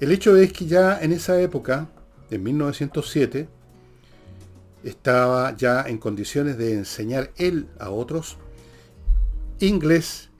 el 0.00 0.12
hecho 0.12 0.36
es 0.36 0.52
que 0.52 0.66
ya 0.66 1.00
en 1.02 1.12
esa 1.12 1.40
época, 1.40 1.88
en 2.30 2.42
1907, 2.42 3.48
estaba 4.82 5.56
ya 5.56 5.82
en 5.82 5.98
condiciones 5.98 6.58
de 6.58 6.74
enseñar 6.74 7.30
él 7.36 7.68
a 7.78 7.90
otros 7.90 8.38
inglés, 9.60 10.30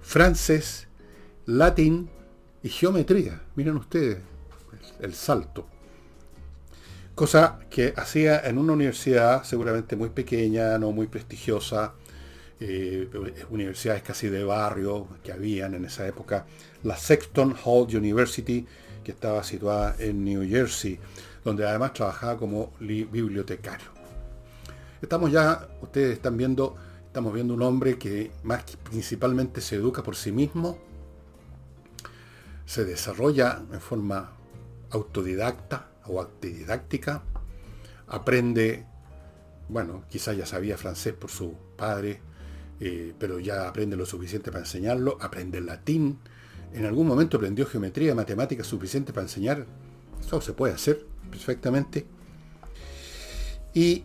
francés, 0.00 0.88
latín 1.46 2.10
y 2.62 2.68
geometría. 2.68 3.42
Miren 3.56 3.76
ustedes 3.76 4.18
el 5.00 5.14
salto. 5.14 5.66
Cosa 7.14 7.60
que 7.68 7.92
hacía 7.96 8.40
en 8.40 8.58
una 8.58 8.72
universidad 8.72 9.44
seguramente 9.44 9.96
muy 9.96 10.10
pequeña, 10.10 10.78
no 10.78 10.92
muy 10.92 11.06
prestigiosa, 11.06 11.94
eh, 12.60 13.08
universidades 13.48 14.02
casi 14.02 14.28
de 14.28 14.44
barrio 14.44 15.08
que 15.24 15.32
habían 15.32 15.74
en 15.74 15.86
esa 15.86 16.06
época, 16.06 16.44
la 16.82 16.96
Sexton 16.96 17.56
Hall 17.64 17.86
University, 17.96 18.66
que 19.02 19.12
estaba 19.12 19.42
situada 19.42 19.96
en 19.98 20.24
New 20.24 20.46
Jersey, 20.46 20.98
donde 21.42 21.66
además 21.66 21.94
trabajaba 21.94 22.36
como 22.36 22.72
bibliotecario. 22.78 23.88
Estamos 25.00 25.32
ya, 25.32 25.68
ustedes 25.80 26.12
están 26.12 26.36
viendo, 26.36 26.76
estamos 27.06 27.32
viendo 27.32 27.54
un 27.54 27.62
hombre 27.62 27.96
que 27.96 28.30
más 28.42 28.64
principalmente 28.84 29.62
se 29.62 29.76
educa 29.76 30.02
por 30.02 30.14
sí 30.14 30.30
mismo, 30.30 30.78
se 32.66 32.84
desarrolla 32.84 33.62
en 33.72 33.80
forma 33.80 34.32
autodidacta 34.90 35.88
o 36.06 36.20
autodidáctica, 36.20 37.22
aprende, 38.06 38.84
bueno, 39.70 40.04
quizás 40.10 40.36
ya 40.36 40.44
sabía 40.44 40.76
francés 40.76 41.14
por 41.14 41.30
su 41.30 41.54
padre, 41.76 42.20
eh, 42.80 43.14
pero 43.18 43.38
ya 43.38 43.68
aprende 43.68 43.96
lo 43.96 44.06
suficiente 44.06 44.50
para 44.50 44.64
enseñarlo, 44.64 45.18
aprende 45.20 45.60
latín, 45.60 46.18
en 46.72 46.86
algún 46.86 47.06
momento 47.06 47.36
aprendió 47.36 47.66
geometría, 47.66 48.14
matemática 48.14 48.64
suficiente 48.64 49.12
para 49.12 49.24
enseñar, 49.26 49.66
eso 50.20 50.40
se 50.40 50.52
puede 50.52 50.74
hacer 50.74 51.04
perfectamente. 51.30 52.06
Y 53.74 54.04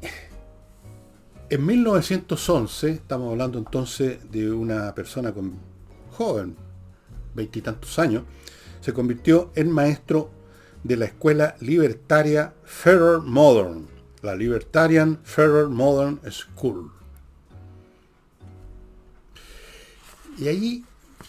en 1.49 1.65
1911, 1.65 2.89
estamos 2.89 3.31
hablando 3.31 3.57
entonces 3.57 4.31
de 4.31 4.51
una 4.51 4.93
persona 4.93 5.33
joven, 6.11 6.55
veintitantos 7.33 7.97
años, 7.99 8.23
se 8.81 8.93
convirtió 8.93 9.51
en 9.55 9.71
maestro 9.71 10.31
de 10.83 10.97
la 10.97 11.05
escuela 11.05 11.55
libertaria 11.59 12.53
Ferrer 12.63 13.19
Modern, 13.19 13.87
la 14.21 14.35
Libertarian 14.35 15.19
Ferrer 15.23 15.67
Modern 15.67 16.19
School. 16.31 16.91
Y 20.37 20.47
ahí 20.49 20.83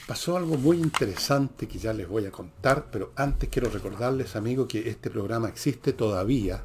pasó 0.06 0.36
algo 0.36 0.56
muy 0.56 0.78
interesante 0.78 1.68
que 1.68 1.78
ya 1.78 1.92
les 1.92 2.08
voy 2.08 2.26
a 2.26 2.30
contar, 2.30 2.90
pero 2.90 3.12
antes 3.14 3.48
quiero 3.48 3.70
recordarles, 3.70 4.34
amigos, 4.34 4.66
que 4.66 4.88
este 4.88 5.10
programa 5.10 5.48
existe 5.48 5.92
todavía, 5.92 6.62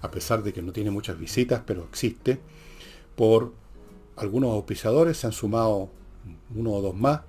a 0.00 0.10
pesar 0.10 0.42
de 0.42 0.52
que 0.52 0.62
no 0.62 0.72
tiene 0.72 0.90
muchas 0.90 1.18
visitas, 1.18 1.62
pero 1.66 1.84
existe, 1.90 2.38
por 3.16 3.52
algunos 4.16 4.52
auspiciadores, 4.52 5.16
se 5.16 5.26
han 5.26 5.32
sumado 5.32 5.90
uno 6.54 6.70
o 6.70 6.80
dos 6.80 6.94
más. 6.94 7.22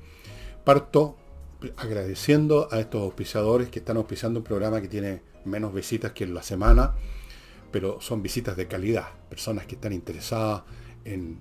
Parto 0.63 1.17
agradeciendo 1.77 2.67
a 2.71 2.79
estos 2.79 3.01
auspiciadores 3.01 3.69
que 3.69 3.79
están 3.79 3.97
auspiciando 3.97 4.39
un 4.39 4.43
programa 4.43 4.81
que 4.81 4.87
tiene 4.87 5.23
menos 5.45 5.73
visitas 5.73 6.11
que 6.11 6.25
en 6.25 6.35
la 6.35 6.43
semana, 6.43 6.93
pero 7.71 7.99
son 8.01 8.21
visitas 8.21 8.55
de 8.55 8.67
calidad, 8.67 9.07
personas 9.29 9.65
que 9.65 9.75
están 9.75 9.93
interesadas 9.93 10.63
en 11.05 11.39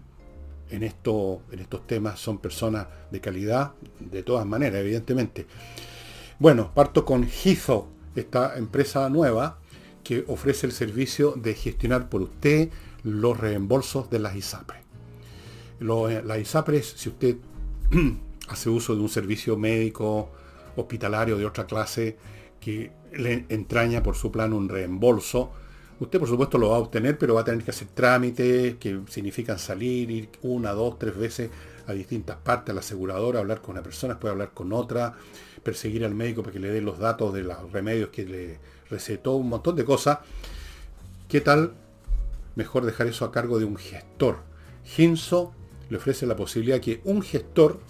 en, 0.71 0.83
esto, 0.83 1.43
en 1.51 1.61
estos 1.61 1.87
temas 1.87 2.19
son 2.19 2.39
personas 2.39 2.87
de 3.11 3.21
calidad, 3.21 3.73
de 4.01 4.23
todas 4.23 4.47
maneras, 4.47 4.81
evidentemente. 4.81 5.47
Bueno, 6.39 6.73
parto 6.75 7.05
con 7.05 7.29
Hizo, 7.45 7.89
esta 8.15 8.57
empresa 8.57 9.09
nueva 9.09 9.59
que 10.03 10.25
ofrece 10.29 10.67
el 10.67 10.73
servicio 10.73 11.33
de 11.33 11.55
gestionar 11.55 12.09
por 12.09 12.23
usted 12.23 12.71
los 13.03 13.39
reembolsos 13.39 14.11
de 14.11 14.19
las 14.19 14.37
ISAPRES. 14.37 14.81
Eh, 15.81 16.23
las 16.25 16.39
ISAPRES, 16.39 16.95
si 16.97 17.09
usted 17.09 17.37
hace 18.49 18.69
uso 18.69 18.95
de 18.95 19.01
un 19.01 19.09
servicio 19.09 19.57
médico, 19.57 20.31
hospitalario 20.77 21.37
de 21.37 21.47
otra 21.47 21.67
clase, 21.67 22.17
que 22.61 22.93
le 23.13 23.47
entraña 23.49 24.03
por 24.03 24.17
su 24.17 24.31
plan 24.31 24.53
un 24.53 24.69
reembolso, 24.69 25.53
Usted 26.01 26.19
por 26.19 26.29
supuesto 26.29 26.59
lo 26.59 26.71
va 26.71 26.77
a 26.77 26.81
obtener, 26.81 27.17
pero 27.17 27.35
va 27.35 27.43
a 27.43 27.45
tener 27.45 27.63
que 27.63 27.71
hacer 27.71 27.89
trámites 27.95 28.77
que 28.77 29.01
significan 29.09 29.59
salir, 29.59 30.11
ir 30.11 30.29
una, 30.43 30.73
dos, 30.73 30.99
tres 30.99 31.17
veces 31.17 31.51
a 31.87 31.93
distintas 31.93 32.37
partes, 32.37 32.71
a 32.71 32.75
la 32.75 32.81
aseguradora, 32.81 33.41
hablar 33.41 33.61
con 33.61 33.73
una 33.73 33.83
persona, 33.83 34.19
puede 34.19 34.33
hablar 34.33 34.51
con 34.53 34.73
otra, 34.73 35.15
perseguir 35.63 36.05
al 36.05 36.15
médico 36.15 36.43
para 36.43 36.53
que 36.53 36.59
le 36.59 36.71
dé 36.71 36.81
los 36.81 36.99
datos 36.99 37.33
de 37.33 37.43
los 37.43 37.71
remedios 37.73 38.09
que 38.11 38.25
le 38.25 38.59
recetó, 38.91 39.35
un 39.35 39.49
montón 39.49 39.77
de 39.77 39.85
cosas. 39.85 40.19
¿Qué 41.29 41.41
tal? 41.41 41.75
Mejor 42.57 42.85
dejar 42.85 43.07
eso 43.07 43.25
a 43.25 43.33
cargo 43.33 43.59
de 43.59 43.65
un 43.65 43.77
gestor. 43.77 44.39
Ginso 44.85 45.53
le 45.91 45.97
ofrece 45.99 46.27
la 46.27 46.37
posibilidad 46.37 46.81
que 46.81 47.01
un 47.05 47.23
gestor, 47.23 47.81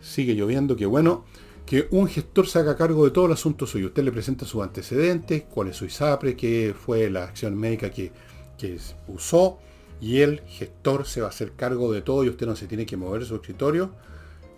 sigue 0.00 0.34
lloviendo, 0.34 0.76
que 0.76 0.86
bueno, 0.86 1.24
que 1.70 1.86
un 1.92 2.08
gestor 2.08 2.48
se 2.48 2.58
haga 2.58 2.76
cargo 2.76 3.04
de 3.04 3.12
todo 3.12 3.26
el 3.26 3.32
asunto 3.32 3.64
suyo. 3.64 3.86
Usted 3.86 4.02
le 4.02 4.10
presenta 4.10 4.44
sus 4.44 4.60
antecedentes, 4.60 5.44
cuál 5.44 5.68
es 5.68 5.76
su 5.76 5.84
ISAPRE, 5.84 6.34
qué 6.34 6.74
fue 6.76 7.08
la 7.08 7.22
acción 7.22 7.56
médica 7.56 7.90
que, 7.90 8.10
que 8.58 8.76
usó, 9.06 9.60
y 10.00 10.18
el 10.18 10.40
gestor 10.48 11.06
se 11.06 11.20
va 11.20 11.28
a 11.28 11.30
hacer 11.30 11.52
cargo 11.52 11.92
de 11.92 12.02
todo 12.02 12.24
y 12.24 12.28
usted 12.28 12.44
no 12.48 12.56
se 12.56 12.66
tiene 12.66 12.86
que 12.86 12.96
mover 12.96 13.24
su 13.24 13.36
escritorio 13.36 13.92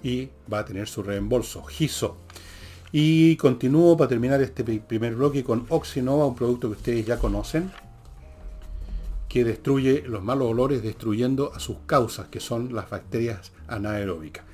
y 0.03 0.31
va 0.51 0.61
a 0.61 0.65
tener 0.65 0.89
su 0.89 1.03
reembolso. 1.03 1.63
GISO. 1.65 2.17
Y 2.93 3.37
continúo 3.37 3.95
para 3.95 4.09
terminar 4.09 4.41
este 4.41 4.65
primer 4.65 5.15
bloque 5.15 5.45
con 5.45 5.67
Oxinova, 5.69 6.25
un 6.25 6.35
producto 6.35 6.69
que 6.69 6.77
ustedes 6.79 7.05
ya 7.05 7.19
conocen, 7.19 7.73
que 9.29 9.45
destruye 9.45 10.03
los 10.07 10.23
malos 10.23 10.49
olores 10.49 10.83
destruyendo 10.83 11.53
a 11.55 11.61
sus 11.61 11.77
causas, 11.85 12.29
que 12.29 12.41
son 12.41 12.75
las 12.75 12.89
bacterias 12.89 13.53
anaeróbicas. 13.69 14.47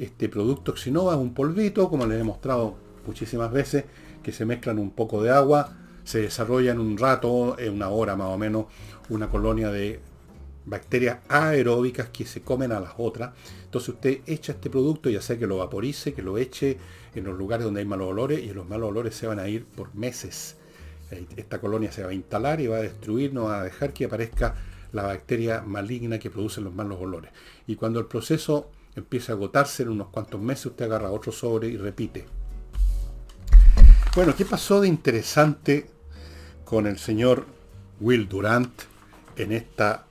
Este 0.00 0.30
producto 0.30 0.72
Oxinova 0.72 1.12
es 1.12 1.20
un 1.20 1.34
polvito, 1.34 1.90
como 1.90 2.06
les 2.06 2.18
he 2.18 2.24
mostrado 2.24 2.74
muchísimas 3.06 3.52
veces, 3.52 3.84
que 4.22 4.32
se 4.32 4.46
mezclan 4.46 4.78
un 4.78 4.92
poco 4.92 5.22
de 5.22 5.28
agua, 5.28 5.76
se 6.04 6.22
desarrolla 6.22 6.72
en 6.72 6.80
un 6.80 6.96
rato, 6.96 7.58
en 7.58 7.74
una 7.74 7.90
hora 7.90 8.16
más 8.16 8.28
o 8.28 8.38
menos, 8.38 8.64
una 9.10 9.28
colonia 9.28 9.68
de 9.68 10.00
bacterias 10.64 11.18
aeróbicas 11.28 12.08
que 12.08 12.24
se 12.24 12.40
comen 12.40 12.72
a 12.72 12.80
las 12.80 12.94
otras. 12.96 13.32
Entonces 13.62 13.90
usted 13.90 14.20
echa 14.24 14.52
este 14.52 14.70
producto, 14.70 15.10
ya 15.10 15.20
sea 15.20 15.38
que 15.38 15.46
lo 15.46 15.58
vaporice, 15.58 16.14
que 16.14 16.22
lo 16.22 16.38
eche 16.38 16.78
en 17.14 17.24
los 17.24 17.36
lugares 17.36 17.66
donde 17.66 17.80
hay 17.80 17.86
malos 17.86 18.08
olores, 18.08 18.42
y 18.42 18.54
los 18.54 18.66
malos 18.66 18.88
olores 18.88 19.14
se 19.14 19.26
van 19.26 19.38
a 19.38 19.48
ir 19.50 19.66
por 19.66 19.94
meses. 19.94 20.56
Esta 21.36 21.60
colonia 21.60 21.92
se 21.92 22.04
va 22.04 22.08
a 22.08 22.14
instalar 22.14 22.62
y 22.62 22.68
va 22.68 22.78
a 22.78 22.82
destruir, 22.82 23.34
no 23.34 23.44
va 23.44 23.60
a 23.60 23.64
dejar 23.64 23.92
que 23.92 24.06
aparezca 24.06 24.54
la 24.92 25.02
bacteria 25.02 25.60
maligna 25.60 26.18
que 26.18 26.30
produce 26.30 26.62
los 26.62 26.72
malos 26.72 26.98
olores. 27.02 27.32
Y 27.66 27.76
cuando 27.76 28.00
el 28.00 28.06
proceso 28.06 28.70
empieza 28.96 29.32
a 29.32 29.36
agotarse 29.36 29.82
en 29.82 29.90
unos 29.90 30.08
cuantos 30.08 30.40
meses, 30.40 30.66
usted 30.66 30.86
agarra 30.86 31.10
otro 31.10 31.32
sobre 31.32 31.68
y 31.68 31.76
repite. 31.76 32.26
Bueno, 34.14 34.34
¿qué 34.36 34.44
pasó 34.44 34.80
de 34.80 34.88
interesante 34.88 35.88
con 36.64 36.86
el 36.86 36.98
señor 36.98 37.46
Will 38.00 38.28
Durant 38.28 38.82
en 39.36 39.52
esta 39.52 40.06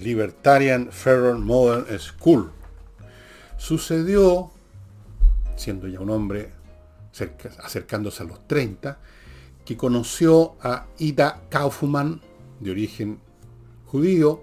Libertarian 0.00 0.92
Federal 0.92 1.38
Modern 1.38 1.98
School. 1.98 2.50
Sucedió, 3.56 4.50
siendo 5.56 5.88
ya 5.88 6.00
un 6.00 6.10
hombre 6.10 6.52
acercándose 7.62 8.22
a 8.22 8.26
los 8.26 8.46
30, 8.46 8.98
que 9.64 9.76
conoció 9.76 10.56
a 10.62 10.86
Ida 10.98 11.42
Kaufman, 11.50 12.20
de 12.60 12.70
origen 12.70 13.18
judío, 13.86 14.42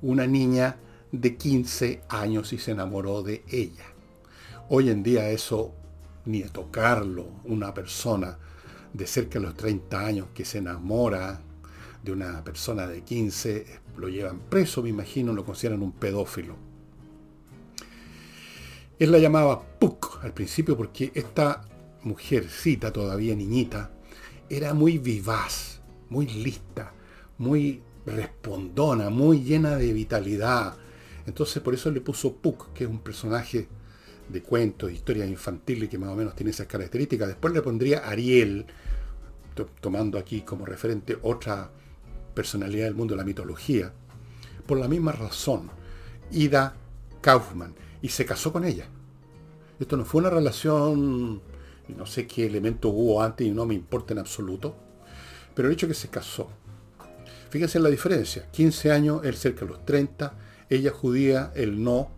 una 0.00 0.26
niña 0.26 0.76
de 1.12 1.36
15 1.36 2.02
años 2.08 2.52
y 2.52 2.58
se 2.58 2.72
enamoró 2.72 3.22
de 3.22 3.44
ella. 3.48 3.84
Hoy 4.68 4.90
en 4.90 5.02
día 5.02 5.30
eso, 5.30 5.74
ni 6.24 6.42
de 6.42 6.50
tocarlo, 6.50 7.28
una 7.44 7.72
persona 7.72 8.38
de 8.92 9.06
cerca 9.06 9.38
de 9.38 9.46
los 9.46 9.54
30 9.54 10.04
años 10.04 10.28
que 10.34 10.44
se 10.44 10.58
enamora 10.58 11.40
de 12.02 12.12
una 12.12 12.42
persona 12.44 12.86
de 12.86 13.02
15 13.02 13.66
lo 13.98 14.08
llevan 14.08 14.38
preso, 14.48 14.82
me 14.82 14.88
imagino, 14.88 15.32
lo 15.32 15.44
consideran 15.44 15.82
un 15.82 15.92
pedófilo. 15.92 16.56
Él 18.98 19.12
la 19.12 19.18
llamaba 19.18 19.62
Puck 19.78 20.20
al 20.22 20.32
principio 20.32 20.76
porque 20.76 21.12
esta 21.14 21.62
mujercita, 22.02 22.92
todavía 22.92 23.34
niñita, 23.34 23.90
era 24.48 24.74
muy 24.74 24.98
vivaz, 24.98 25.80
muy 26.08 26.26
lista, 26.26 26.92
muy 27.38 27.82
respondona, 28.06 29.10
muy 29.10 29.42
llena 29.42 29.76
de 29.76 29.92
vitalidad. 29.92 30.76
Entonces 31.28 31.62
por 31.62 31.74
eso 31.74 31.90
le 31.90 32.00
puso 32.00 32.32
Puck, 32.32 32.72
que 32.72 32.84
es 32.84 32.90
un 32.90 33.00
personaje 33.00 33.68
de 34.30 34.42
cuentos, 34.42 34.90
historias 34.90 35.28
infantiles 35.28 35.88
que 35.88 35.98
más 35.98 36.08
o 36.08 36.16
menos 36.16 36.34
tiene 36.34 36.50
esas 36.50 36.66
características. 36.66 37.28
Después 37.28 37.52
le 37.52 37.60
pondría 37.60 38.08
Ariel, 38.08 38.64
tomando 39.80 40.18
aquí 40.18 40.40
como 40.40 40.64
referente 40.64 41.18
otra 41.22 41.70
personalidad 42.34 42.86
del 42.86 42.94
mundo 42.94 43.14
de 43.14 43.18
la 43.18 43.24
mitología, 43.24 43.92
por 44.66 44.78
la 44.78 44.88
misma 44.88 45.12
razón, 45.12 45.70
Ida 46.30 46.74
Kaufman, 47.20 47.74
y 48.00 48.08
se 48.08 48.24
casó 48.24 48.50
con 48.50 48.64
ella. 48.64 48.86
Esto 49.78 49.98
no 49.98 50.06
fue 50.06 50.22
una 50.22 50.30
relación, 50.30 51.42
no 51.88 52.06
sé 52.06 52.26
qué 52.26 52.46
elemento 52.46 52.88
hubo 52.88 53.22
antes 53.22 53.46
y 53.46 53.50
no 53.50 53.66
me 53.66 53.74
importa 53.74 54.14
en 54.14 54.20
absoluto, 54.20 54.76
pero 55.54 55.68
el 55.68 55.74
hecho 55.74 55.88
que 55.88 55.94
se 55.94 56.08
casó. 56.08 56.48
Fíjense 57.50 57.76
en 57.78 57.84
la 57.84 57.90
diferencia, 57.90 58.50
15 58.50 58.92
años, 58.92 59.20
él 59.24 59.34
cerca 59.36 59.66
de 59.66 59.72
los 59.72 59.84
30, 59.84 60.47
ella 60.70 60.90
judía, 60.90 61.52
él 61.54 61.82
no, 61.82 62.08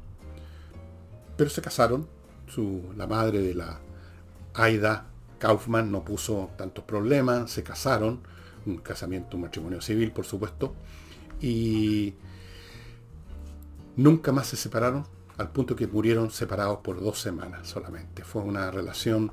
pero 1.36 1.50
se 1.50 1.62
casaron, 1.62 2.06
su, 2.46 2.82
la 2.96 3.06
madre 3.06 3.40
de 3.40 3.54
la 3.54 3.80
Aida 4.54 5.06
Kaufman 5.38 5.90
no 5.90 6.04
puso 6.04 6.50
tantos 6.56 6.84
problemas, 6.84 7.50
se 7.50 7.62
casaron, 7.62 8.20
un 8.66 8.78
casamiento, 8.78 9.36
un 9.36 9.44
matrimonio 9.44 9.80
civil, 9.80 10.12
por 10.12 10.26
supuesto, 10.26 10.74
y 11.40 12.14
nunca 13.96 14.32
más 14.32 14.48
se 14.48 14.56
separaron, 14.56 15.06
al 15.38 15.50
punto 15.50 15.74
que 15.74 15.86
murieron 15.86 16.30
separados 16.30 16.80
por 16.80 17.00
dos 17.00 17.18
semanas 17.18 17.66
solamente. 17.66 18.22
Fue 18.22 18.42
una 18.42 18.70
relación, 18.70 19.32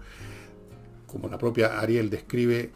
como 1.05 1.27
la 1.27 1.37
propia 1.37 1.79
Ariel 1.79 2.09
describe, 2.09 2.71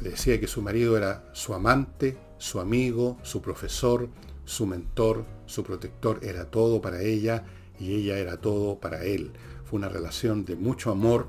decía 0.00 0.38
que 0.38 0.46
su 0.46 0.60
marido 0.60 0.96
era 0.98 1.24
su 1.32 1.54
amante, 1.54 2.18
su 2.36 2.60
amigo, 2.60 3.16
su 3.22 3.40
profesor, 3.40 4.10
su 4.48 4.66
mentor, 4.66 5.26
su 5.44 5.62
protector, 5.62 6.20
era 6.22 6.50
todo 6.50 6.80
para 6.80 7.02
ella 7.02 7.44
y 7.78 7.94
ella 7.94 8.18
era 8.18 8.38
todo 8.38 8.80
para 8.80 9.04
él. 9.04 9.32
Fue 9.64 9.76
una 9.76 9.90
relación 9.90 10.46
de 10.46 10.56
mucho 10.56 10.90
amor 10.90 11.28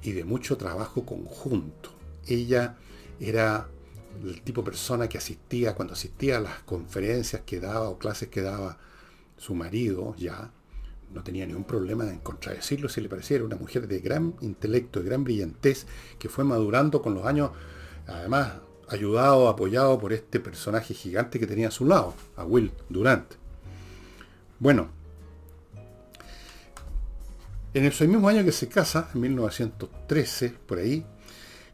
y 0.00 0.12
de 0.12 0.24
mucho 0.24 0.56
trabajo 0.56 1.04
conjunto 1.04 1.90
ella 2.26 2.76
era 3.18 3.68
el 4.22 4.42
tipo 4.42 4.60
de 4.60 4.66
persona 4.66 5.08
que 5.08 5.18
asistía, 5.18 5.74
cuando 5.74 5.94
asistía 5.94 6.36
a 6.36 6.40
las 6.40 6.60
conferencias 6.60 7.42
que 7.42 7.58
daba 7.58 7.88
o 7.88 7.98
clases 7.98 8.28
que 8.28 8.42
daba 8.42 8.78
su 9.36 9.54
marido, 9.54 10.14
ya, 10.16 10.52
no 11.12 11.24
tenía 11.24 11.46
ningún 11.46 11.64
problema 11.64 12.08
en 12.08 12.20
contradecirlo 12.20 12.88
si 12.88 13.00
le 13.00 13.08
pareciera 13.08 13.44
una 13.44 13.56
mujer 13.56 13.88
de 13.88 13.98
gran 13.98 14.36
intelecto, 14.40 15.00
de 15.00 15.06
gran 15.06 15.24
brillantez, 15.24 15.86
que 16.20 16.28
fue 16.28 16.44
madurando 16.44 17.02
con 17.02 17.14
los 17.14 17.26
años, 17.26 17.50
además 18.06 18.52
ayudado, 18.92 19.48
apoyado 19.48 19.98
por 19.98 20.12
este 20.12 20.40
personaje 20.40 20.94
gigante 20.94 21.38
que 21.38 21.46
tenía 21.46 21.68
a 21.68 21.72
su 21.72 21.86
lado, 21.86 22.14
a 22.36 22.44
Will 22.44 22.72
Durant. 22.88 23.34
Bueno, 24.58 24.88
en 27.74 27.84
el 27.86 28.08
mismo 28.08 28.28
año 28.28 28.44
que 28.44 28.52
se 28.52 28.68
casa, 28.68 29.08
en 29.14 29.20
1913, 29.22 30.54
por 30.66 30.78
ahí, 30.78 31.06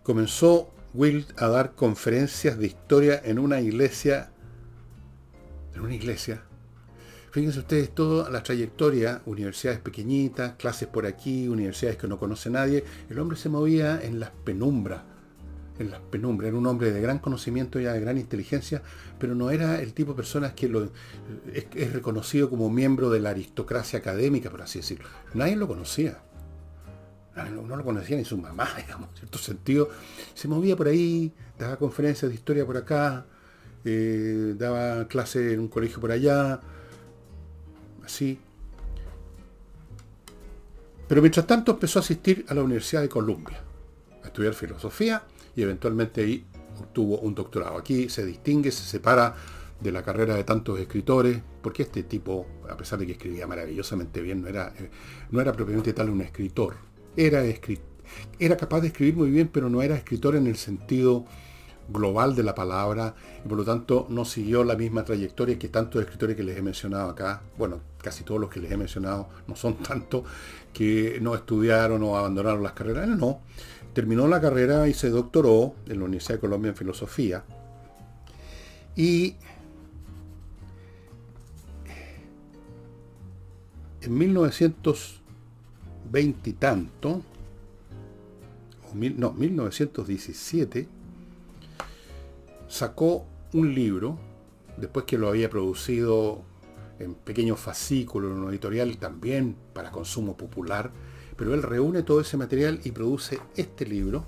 comenzó 0.02 0.70
Will 0.94 1.26
a 1.37 1.48
dar 1.48 1.74
conferencias 1.74 2.57
de 2.57 2.68
historia 2.68 3.20
en 3.24 3.38
una 3.38 3.61
iglesia, 3.61 4.31
en 5.74 5.81
una 5.81 5.94
iglesia. 5.94 6.42
Fíjense 7.33 7.59
ustedes 7.59 7.94
toda 7.94 8.31
la 8.31 8.42
trayectoria, 8.42 9.22
universidades 9.26 9.81
pequeñitas, 9.81 10.54
clases 10.54 10.88
por 10.88 11.04
aquí, 11.04 11.46
universidades 11.46 11.98
que 11.98 12.09
no 12.09 12.18
conoce 12.18 12.48
nadie. 12.48 12.85
El 13.11 13.18
hombre 13.18 13.37
se 13.37 13.48
movía 13.48 14.00
en 14.02 14.18
las 14.18 14.31
penumbras, 14.31 15.02
en 15.78 15.90
las 15.90 16.00
penumbras. 16.00 16.48
Era 16.48 16.58
un 16.58 16.66
hombre 16.66 16.90
de 16.90 17.00
gran 17.00 17.18
conocimiento 17.18 17.78
y 17.80 17.84
de 17.84 18.00
gran 18.00 18.18
inteligencia, 18.18 18.82
pero 19.18 19.34
no 19.34 19.50
era 19.50 19.80
el 19.80 19.92
tipo 19.94 20.12
de 20.12 20.16
personas 20.16 20.52
que 20.52 20.68
lo, 20.68 20.90
es, 21.52 21.92
reconocido 21.92 22.50
como 22.50 22.70
miembro 22.70 23.10
de 23.10 23.20
la 23.20 23.30
aristocracia 23.30 23.98
académica, 23.98 24.50
por 24.50 24.62
así 24.62 24.80
decirlo. 24.80 25.08
Nadie 25.34 25.56
lo 25.56 25.68
conocía 25.68 26.18
no, 27.46 27.76
lo 27.76 27.84
conocía 27.84 28.16
ni 28.16 28.24
su 28.24 28.36
mamá, 28.36 28.68
digamos, 28.76 29.10
en 29.10 29.16
cierto 29.16 29.38
sentido. 29.38 29.90
Se 30.34 30.48
movía 30.48 30.76
por 30.76 30.88
ahí, 30.88 31.32
daba 31.58 31.76
conferencias 31.76 32.28
de 32.28 32.34
historia 32.34 32.66
por 32.66 32.76
acá, 32.76 33.26
eh, 33.84 34.54
daba 34.56 35.06
clase 35.08 35.54
en 35.54 35.60
un 35.60 35.68
colegio 35.68 36.00
por 36.00 36.10
allá, 36.10 36.60
así. 38.04 38.38
Pero 41.06 41.22
mientras 41.22 41.46
tanto 41.46 41.72
empezó 41.72 41.98
a 41.98 42.02
asistir 42.02 42.44
a 42.48 42.54
la 42.54 42.62
Universidad 42.62 43.00
de 43.02 43.08
Columbia, 43.08 43.60
a 44.22 44.26
estudiar 44.26 44.52
filosofía 44.52 45.22
y 45.59 45.62
eventualmente 45.62 46.21
ahí 46.21 46.47
obtuvo 46.79 47.18
un 47.18 47.35
doctorado. 47.35 47.79
Aquí 47.79 48.09
se 48.09 48.25
distingue, 48.25 48.71
se 48.71 48.85
separa 48.85 49.35
de 49.81 49.90
la 49.90 50.05
carrera 50.05 50.37
de 50.37 50.44
tantos 50.44 50.79
escritores, 50.79 51.40
porque 51.61 51.83
este 51.83 52.05
tipo, 52.05 52.47
a 52.71 52.77
pesar 52.77 53.01
de 53.01 53.07
que 53.07 53.12
escribía 53.12 53.44
maravillosamente 53.49 54.21
bien, 54.21 54.40
no 54.40 54.47
era, 54.47 54.73
eh, 54.79 54.88
no 55.33 55.40
era 55.40 55.53
propiamente 55.53 55.92
tal 55.92 56.11
un 56.11 56.21
escritor. 56.21 56.77
Era, 57.16 57.42
era 58.38 58.57
capaz 58.57 58.83
de 58.83 58.87
escribir 58.87 59.16
muy 59.16 59.33
bien, 59.33 59.49
pero 59.49 59.68
no 59.68 59.83
era 59.83 59.97
escritor 59.97 60.37
en 60.37 60.47
el 60.47 60.55
sentido 60.55 61.25
global 61.88 62.37
de 62.37 62.42
la 62.42 62.55
palabra 62.55 63.14
y 63.44 63.49
por 63.49 63.59
lo 63.59 63.64
tanto 63.64 64.07
no 64.11 64.25
siguió 64.25 64.62
la 64.62 64.77
misma 64.77 65.05
trayectoria 65.05 65.59
que 65.59 65.68
tantos 65.68 66.03
escritores 66.03 66.37
que 66.37 66.42
les 66.42 66.57
he 66.57 66.62
mencionado 66.62 67.11
acá, 67.11 67.42
bueno, 67.57 67.81
casi 68.01 68.25
todos 68.25 68.40
los 68.40 68.51
que 68.51 68.61
les 68.61 68.71
he 68.71 68.77
mencionado 68.77 69.29
no 69.47 69.57
son 69.57 69.77
tantos 69.83 70.23
que 70.73 71.18
no 71.21 71.35
estudiaron 71.35 72.03
o 72.03 72.16
abandonaron 72.16 72.62
las 72.62 72.73
carreras, 72.73 73.09
no, 73.09 73.40
terminó 73.92 74.29
la 74.29 74.40
carrera 74.40 74.88
y 74.88 74.94
se 74.94 75.11
doctoró 75.11 75.74
en 75.87 75.98
la 75.98 76.05
Universidad 76.05 76.35
de 76.35 76.40
Colombia 76.40 76.70
en 76.70 76.77
Filosofía. 76.77 77.44
Y 78.96 79.37
en 84.01 84.18
1900 84.18 85.20
veintitanto, 86.11 87.22
no, 88.94 89.33
1917, 89.33 90.88
sacó 92.68 93.27
un 93.53 93.74
libro, 93.74 94.18
después 94.77 95.05
que 95.05 95.18
lo 95.18 95.29
había 95.29 95.51
producido 95.51 96.42
en 96.98 97.14
pequeños 97.14 97.61
fascículos, 97.61 98.33
en 98.33 98.38
un 98.38 98.51
editorial 98.51 98.96
también 98.98 99.57
para 99.72 99.90
consumo 99.90 100.37
popular, 100.37 100.90
pero 101.38 101.55
él 101.55 101.62
reúne 101.62 102.03
todo 102.03 102.20
ese 102.20 102.37
material 102.37 102.81
y 102.85 102.90
produce 102.90 103.38
este 103.57 103.87
libro, 103.87 104.27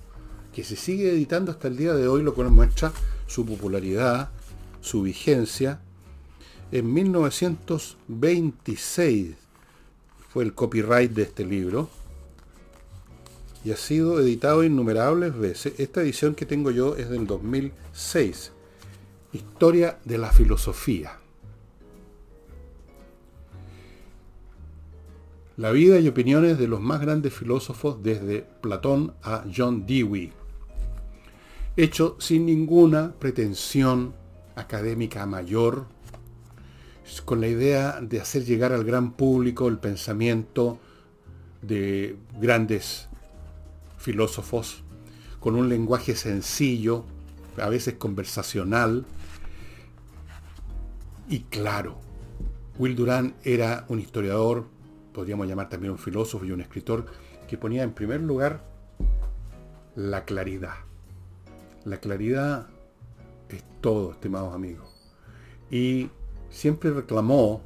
que 0.55 0.65
se 0.65 0.77
sigue 0.77 1.11
editando 1.11 1.51
hasta 1.51 1.69
el 1.69 1.77
día 1.77 1.93
de 1.93 2.09
hoy, 2.09 2.23
lo 2.23 2.33
cual 2.35 2.51
muestra 2.51 2.91
su 3.27 3.45
popularidad, 3.45 4.31
su 4.81 5.03
vigencia. 5.03 5.83
En 6.73 6.95
1926 6.95 9.35
fue 10.29 10.45
el 10.45 10.55
copyright 10.55 11.11
de 11.11 11.25
este 11.25 11.45
libro 11.45 11.91
y 13.65 13.73
ha 13.73 13.77
sido 13.77 14.21
editado 14.21 14.63
innumerables 14.65 15.37
veces. 15.37 15.75
Esta 15.79 16.03
edición 16.03 16.37
que 16.37 16.47
tengo 16.47 16.71
yo 16.71 16.95
es 16.97 17.11
del 17.11 17.27
2006. 17.27 18.53
Historia 19.33 19.99
de 20.05 20.19
la 20.19 20.31
filosofía. 20.31 21.20
La 25.61 25.73
vida 25.73 26.01
y 26.01 26.09
opiniones 26.09 26.59
de 26.59 26.67
los 26.67 26.81
más 26.81 27.03
grandes 27.03 27.35
filósofos 27.35 28.03
desde 28.03 28.47
Platón 28.63 29.13
a 29.23 29.45
John 29.55 29.85
Dewey. 29.85 30.33
Hecho 31.77 32.17
sin 32.19 32.47
ninguna 32.47 33.13
pretensión 33.13 34.15
académica 34.57 35.27
mayor, 35.27 35.85
con 37.27 37.43
la 37.43 37.49
idea 37.49 38.01
de 38.01 38.23
hacer 38.23 38.47
llegar 38.47 38.73
al 38.73 38.85
gran 38.85 39.13
público 39.13 39.69
el 39.69 39.77
pensamiento 39.77 40.79
de 41.61 42.17
grandes 42.41 43.11
filósofos, 43.99 44.83
con 45.41 45.57
un 45.57 45.69
lenguaje 45.69 46.17
sencillo, 46.17 47.05
a 47.59 47.69
veces 47.69 47.97
conversacional 47.99 49.05
y 51.29 51.41
claro. 51.41 51.99
Will 52.79 52.97
Durant 52.97 53.35
era 53.45 53.85
un 53.89 54.01
historiador, 54.01 54.80
podríamos 55.13 55.47
llamar 55.47 55.69
también 55.69 55.93
un 55.93 55.99
filósofo 55.99 56.45
y 56.45 56.53
un 56.53 56.61
escritor, 56.61 57.07
que 57.49 57.59
ponía 57.59 57.83
en 57.83 57.93
primer 57.93 58.21
lugar 58.21 58.65
la 59.97 60.25
claridad. 60.25 60.75
La 61.85 61.99
claridad 61.99 62.69
es 63.49 63.65
todo, 63.81 64.13
estimados 64.13 64.55
amigos. 64.55 64.89
Y 65.71 66.11
siempre 66.51 66.91
reclamó, 66.91 67.63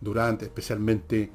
durante, 0.00 0.44
especialmente 0.46 1.30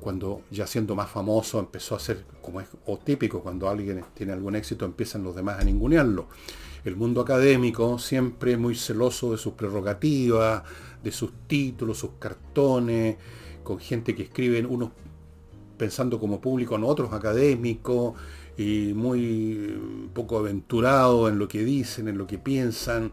cuando 0.00 0.42
ya 0.50 0.66
siendo 0.66 0.94
más 0.94 1.10
famoso 1.10 1.58
empezó 1.58 1.96
a 1.96 1.98
ser, 1.98 2.24
como 2.40 2.60
es 2.60 2.68
o 2.86 2.98
típico, 2.98 3.42
cuando 3.42 3.68
alguien 3.68 4.04
tiene 4.14 4.32
algún 4.32 4.56
éxito 4.56 4.84
empiezan 4.84 5.22
los 5.22 5.34
demás 5.34 5.60
a 5.60 5.64
ningunearlo. 5.64 6.28
El 6.84 6.96
mundo 6.96 7.20
académico, 7.20 7.98
siempre 7.98 8.56
muy 8.56 8.74
celoso 8.74 9.32
de 9.32 9.38
sus 9.38 9.54
prerrogativas, 9.54 10.62
de 11.02 11.10
sus 11.10 11.32
títulos, 11.46 11.98
sus 11.98 12.12
cartones, 12.18 13.16
con 13.68 13.80
gente 13.80 14.14
que 14.14 14.22
escriben 14.22 14.64
unos 14.64 14.92
pensando 15.76 16.18
como 16.18 16.40
público 16.40 16.74
en 16.74 16.84
otros 16.84 17.12
académicos, 17.12 18.14
y 18.56 18.94
muy 18.94 19.78
poco 20.14 20.38
aventurado 20.38 21.28
en 21.28 21.38
lo 21.38 21.48
que 21.48 21.62
dicen, 21.62 22.08
en 22.08 22.16
lo 22.16 22.26
que 22.26 22.38
piensan. 22.38 23.12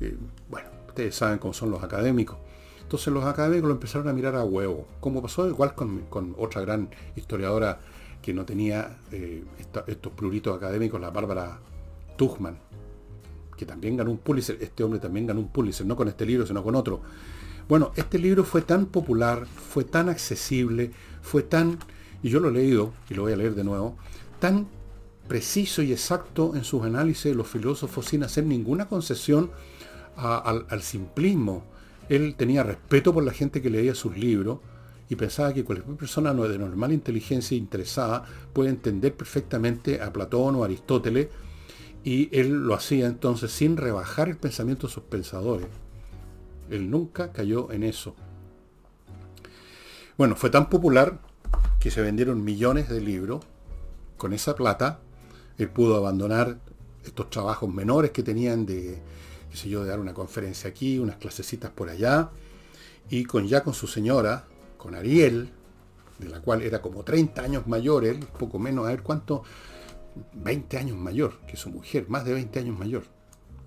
Eh, 0.00 0.16
bueno, 0.50 0.68
ustedes 0.88 1.14
saben 1.14 1.38
cómo 1.38 1.54
son 1.54 1.70
los 1.70 1.84
académicos. 1.84 2.36
Entonces 2.82 3.14
los 3.14 3.24
académicos 3.24 3.68
lo 3.68 3.74
empezaron 3.74 4.08
a 4.08 4.12
mirar 4.12 4.34
a 4.34 4.42
huevo, 4.42 4.88
como 4.98 5.22
pasó 5.22 5.48
igual 5.48 5.76
con, 5.76 6.34
otra 6.36 6.62
gran 6.62 6.90
historiadora 7.14 7.78
que 8.20 8.34
no 8.34 8.44
tenía 8.44 8.98
eh, 9.12 9.44
estos 9.86 10.12
pruritos 10.14 10.56
académicos, 10.56 11.00
la 11.00 11.10
Bárbara 11.10 11.60
Tuchman, 12.16 12.58
que 13.56 13.64
también 13.64 13.96
ganó 13.96 14.10
un 14.10 14.18
Pulitzer, 14.18 14.58
este 14.60 14.82
hombre 14.82 14.98
también 14.98 15.28
ganó 15.28 15.38
un 15.38 15.48
Pulitzer, 15.48 15.86
no 15.86 15.94
con 15.94 16.08
este 16.08 16.26
libro, 16.26 16.44
sino 16.44 16.60
con 16.64 16.74
otro. 16.74 17.00
Bueno, 17.68 17.92
este 17.96 18.18
libro 18.18 18.44
fue 18.44 18.62
tan 18.62 18.86
popular, 18.86 19.46
fue 19.46 19.84
tan 19.84 20.08
accesible, 20.08 20.90
fue 21.22 21.42
tan, 21.42 21.78
y 22.22 22.28
yo 22.28 22.40
lo 22.40 22.48
he 22.48 22.52
leído, 22.52 22.92
y 23.08 23.14
lo 23.14 23.22
voy 23.22 23.32
a 23.32 23.36
leer 23.36 23.54
de 23.54 23.64
nuevo, 23.64 23.96
tan 24.40 24.66
preciso 25.28 25.82
y 25.82 25.92
exacto 25.92 26.54
en 26.54 26.64
sus 26.64 26.82
análisis 26.82 27.24
de 27.24 27.34
los 27.34 27.48
filósofos 27.48 28.06
sin 28.06 28.24
hacer 28.24 28.44
ninguna 28.44 28.88
concesión 28.88 29.50
al, 30.16 30.82
simplismo. 30.82 31.64
Él 32.08 32.34
tenía 32.36 32.62
respeto 32.62 33.14
por 33.14 33.22
la 33.22 33.32
gente 33.32 33.62
que 33.62 33.70
leía 33.70 33.94
sus 33.94 34.16
libros 34.16 34.58
y 35.08 35.16
pensaba 35.16 35.54
que 35.54 35.64
cualquier 35.64 35.96
persona 35.96 36.34
de 36.34 36.58
normal 36.58 36.92
inteligencia 36.92 37.56
interesada 37.56 38.24
puede 38.52 38.70
entender 38.70 39.14
perfectamente 39.14 40.00
a 40.00 40.12
Platón 40.12 40.56
o 40.56 40.64
Aristóteles 40.64 41.28
y 42.04 42.28
él 42.36 42.66
lo 42.66 42.74
hacía 42.74 43.06
entonces 43.06 43.52
sin 43.52 43.76
rebajar 43.76 44.28
el 44.28 44.36
pensamiento 44.36 44.88
de 44.88 44.92
sus 44.92 45.04
pensadores. 45.04 45.68
Él 46.72 46.90
nunca 46.90 47.32
cayó 47.32 47.70
en 47.70 47.82
eso. 47.82 48.14
Bueno, 50.16 50.36
fue 50.36 50.50
tan 50.50 50.68
popular 50.68 51.20
que 51.80 51.90
se 51.90 52.02
vendieron 52.02 52.44
millones 52.44 52.88
de 52.88 53.00
libros 53.00 53.44
con 54.16 54.32
esa 54.32 54.54
plata 54.54 55.00
él 55.58 55.68
pudo 55.68 55.96
abandonar 55.96 56.58
estos 57.04 57.30
trabajos 57.30 57.72
menores 57.72 58.10
que 58.10 58.22
tenían 58.22 58.66
de, 58.66 59.00
qué 59.50 59.56
sé 59.56 59.68
yo, 59.68 59.82
de 59.82 59.90
dar 59.90 60.00
una 60.00 60.14
conferencia 60.14 60.70
aquí, 60.70 60.98
unas 60.98 61.16
clasecitas 61.16 61.70
por 61.70 61.88
allá, 61.88 62.30
y 63.10 63.24
con 63.24 63.46
ya 63.46 63.62
con 63.62 63.74
su 63.74 63.86
señora, 63.86 64.44
con 64.78 64.94
Ariel, 64.94 65.50
de 66.18 66.28
la 66.28 66.40
cual 66.40 66.62
era 66.62 66.80
como 66.80 67.02
30 67.02 67.42
años 67.42 67.66
mayor, 67.66 68.04
él, 68.04 68.20
poco 68.38 68.58
menos, 68.58 68.86
a 68.86 68.88
ver 68.88 69.02
cuánto, 69.02 69.42
20 70.34 70.78
años 70.78 70.96
mayor 70.96 71.40
que 71.46 71.56
su 71.56 71.70
mujer, 71.70 72.06
más 72.08 72.24
de 72.24 72.34
20 72.34 72.58
años 72.58 72.78
mayor. 72.78 73.04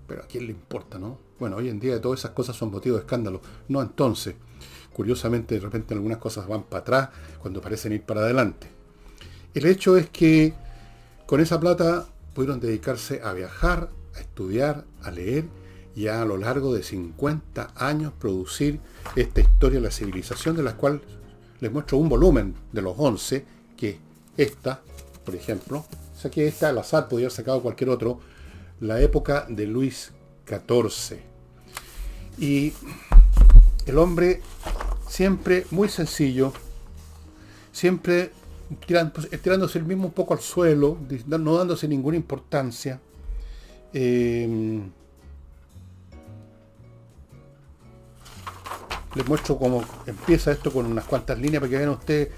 Pero 0.06 0.22
a 0.22 0.26
quién 0.26 0.46
le 0.46 0.52
importa, 0.52 0.98
¿no? 0.98 1.18
Bueno, 1.38 1.56
hoy 1.56 1.68
en 1.68 1.78
día 1.78 2.00
todas 2.00 2.20
esas 2.20 2.30
cosas 2.30 2.56
son 2.56 2.70
motivo 2.70 2.96
de 2.96 3.02
escándalo. 3.02 3.40
No 3.68 3.82
entonces. 3.82 4.34
Curiosamente, 4.92 5.56
de 5.56 5.60
repente 5.60 5.92
algunas 5.92 6.18
cosas 6.18 6.48
van 6.48 6.62
para 6.62 6.80
atrás 6.80 7.08
cuando 7.40 7.60
parecen 7.60 7.92
ir 7.92 8.02
para 8.02 8.22
adelante. 8.22 8.68
El 9.52 9.66
hecho 9.66 9.96
es 9.96 10.08
que 10.08 10.54
con 11.26 11.40
esa 11.40 11.60
plata 11.60 12.06
pudieron 12.34 12.60
dedicarse 12.60 13.20
a 13.22 13.32
viajar, 13.32 13.90
a 14.14 14.20
estudiar, 14.20 14.84
a 15.02 15.10
leer 15.10 15.44
y 15.94 16.08
a, 16.08 16.24
lo 16.24 16.36
largo 16.36 16.74
de 16.74 16.82
50 16.82 17.72
años 17.74 18.12
producir 18.18 18.80
esta 19.16 19.40
historia 19.40 19.78
de 19.78 19.86
la 19.86 19.90
civilización 19.90 20.56
de 20.56 20.62
la 20.62 20.76
cual 20.76 21.00
les 21.60 21.72
muestro 21.72 21.98
un 21.98 22.08
volumen 22.08 22.54
de 22.72 22.82
los 22.82 22.94
11, 22.98 23.44
que 23.76 23.98
esta, 24.36 24.82
por 25.24 25.34
ejemplo, 25.34 25.86
saqué 26.14 26.46
esta 26.46 26.68
al 26.68 26.78
azar, 26.78 27.08
podría 27.08 27.26
haber 27.28 27.36
sacado 27.36 27.62
cualquier 27.62 27.90
otro, 27.90 28.20
la 28.80 29.00
época 29.00 29.46
de 29.48 29.66
Luis 29.66 30.12
XIV. 30.46 31.18
Y 32.38 32.72
el 33.86 33.98
hombre 33.98 34.40
siempre 35.08 35.66
muy 35.70 35.88
sencillo, 35.88 36.52
siempre 37.72 38.32
pues, 39.14 39.28
tirándose 39.42 39.78
el 39.78 39.84
mismo 39.84 40.06
un 40.06 40.12
poco 40.12 40.34
al 40.34 40.40
suelo, 40.40 40.98
no 41.26 41.56
dándose 41.56 41.88
ninguna 41.88 42.16
importancia. 42.16 43.00
Eh, 43.92 44.80
les 49.14 49.26
muestro 49.26 49.56
cómo 49.56 49.82
empieza 50.06 50.52
esto 50.52 50.70
con 50.70 50.84
unas 50.86 51.06
cuantas 51.06 51.38
líneas 51.38 51.60
para 51.60 51.70
que 51.70 51.78
vean 51.78 51.90
ustedes 51.90 52.28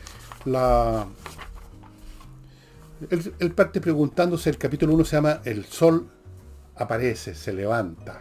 la... 0.44 1.06
Él, 3.10 3.52
parte 3.52 3.80
preguntándose, 3.80 4.50
el 4.50 4.58
capítulo 4.58 4.94
1 4.94 5.04
se 5.04 5.16
llama 5.16 5.40
El 5.44 5.64
Sol 5.64 6.08
aparece, 6.78 7.34
se 7.34 7.52
levanta. 7.52 8.20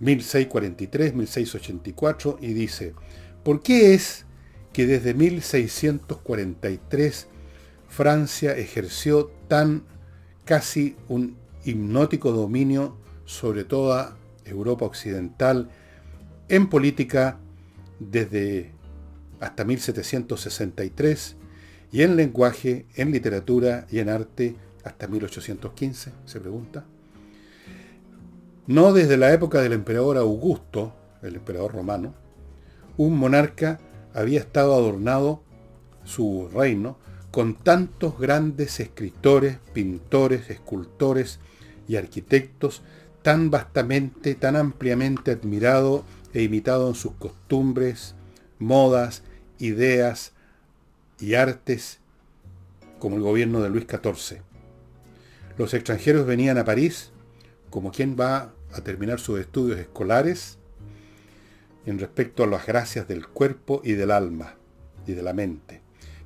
1643, 0.00 1.14
1684 1.14 2.38
y 2.40 2.52
dice, 2.52 2.94
¿por 3.42 3.62
qué 3.62 3.94
es 3.94 4.26
que 4.72 4.86
desde 4.86 5.14
1643 5.14 7.28
Francia 7.88 8.56
ejerció 8.56 9.30
tan 9.48 9.84
casi 10.44 10.96
un 11.08 11.36
hipnótico 11.64 12.32
dominio 12.32 12.96
sobre 13.24 13.64
toda 13.64 14.16
Europa 14.44 14.84
occidental 14.84 15.70
en 16.48 16.68
política 16.68 17.38
desde 17.98 18.72
hasta 19.40 19.64
1763 19.64 21.36
y 21.92 22.02
en 22.02 22.16
lenguaje, 22.16 22.86
en 22.96 23.12
literatura 23.12 23.86
y 23.90 24.00
en 24.00 24.08
arte 24.08 24.56
hasta 24.84 25.06
1815, 25.06 26.12
se 26.24 26.40
pregunta. 26.40 26.84
No 28.66 28.92
desde 28.92 29.16
la 29.16 29.32
época 29.32 29.60
del 29.60 29.72
emperador 29.72 30.16
Augusto, 30.16 30.94
el 31.22 31.36
emperador 31.36 31.72
romano, 31.72 32.14
un 32.96 33.18
monarca 33.18 33.80
había 34.14 34.40
estado 34.40 34.74
adornado 34.74 35.42
su 36.04 36.48
reino 36.52 36.98
con 37.30 37.54
tantos 37.54 38.18
grandes 38.18 38.78
escritores, 38.78 39.58
pintores, 39.72 40.50
escultores 40.50 41.40
y 41.88 41.96
arquitectos, 41.96 42.82
tan 43.22 43.50
vastamente, 43.50 44.34
tan 44.34 44.54
ampliamente 44.54 45.32
admirado 45.32 46.04
e 46.32 46.42
imitado 46.42 46.88
en 46.88 46.94
sus 46.94 47.12
costumbres, 47.12 48.14
modas, 48.58 49.22
ideas, 49.58 50.34
y 51.18 51.34
artes 51.34 52.00
como 52.98 53.16
el 53.16 53.22
gobierno 53.22 53.60
de 53.60 53.70
Luis 53.70 53.86
XIV. 53.88 54.42
Los 55.56 55.72
extranjeros 55.72 56.26
venían 56.26 56.58
a 56.58 56.64
París 56.64 57.12
como 57.70 57.92
quien 57.92 58.16
va 58.18 58.52
a 58.72 58.80
terminar 58.80 59.20
sus 59.20 59.38
estudios 59.38 59.78
escolares 59.78 60.58
en 61.86 61.98
respecto 61.98 62.42
a 62.42 62.46
las 62.46 62.66
gracias 62.66 63.06
del 63.06 63.28
cuerpo 63.28 63.80
y 63.84 63.92
del 63.92 64.10
alma 64.10 64.56
y 65.06 65.12
de 65.12 65.22
la 65.22 65.32
mente. 65.32 65.80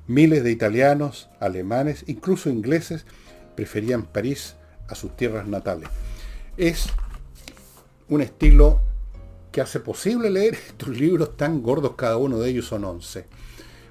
Miles 0.07 0.43
de 0.43 0.51
italianos, 0.51 1.29
alemanes, 1.39 2.05
incluso 2.07 2.49
ingleses, 2.49 3.05
preferían 3.55 4.03
París 4.03 4.55
a 4.87 4.95
sus 4.95 5.15
tierras 5.15 5.47
natales. 5.47 5.89
Es 6.57 6.87
un 8.07 8.21
estilo 8.21 8.81
que 9.51 9.61
hace 9.61 9.79
posible 9.79 10.29
leer 10.31 10.53
estos 10.67 10.89
libros 10.89 11.37
tan 11.37 11.61
gordos, 11.61 11.93
cada 11.95 12.17
uno 12.17 12.39
de 12.39 12.49
ellos 12.49 12.65
son 12.65 12.83
11. 12.83 13.25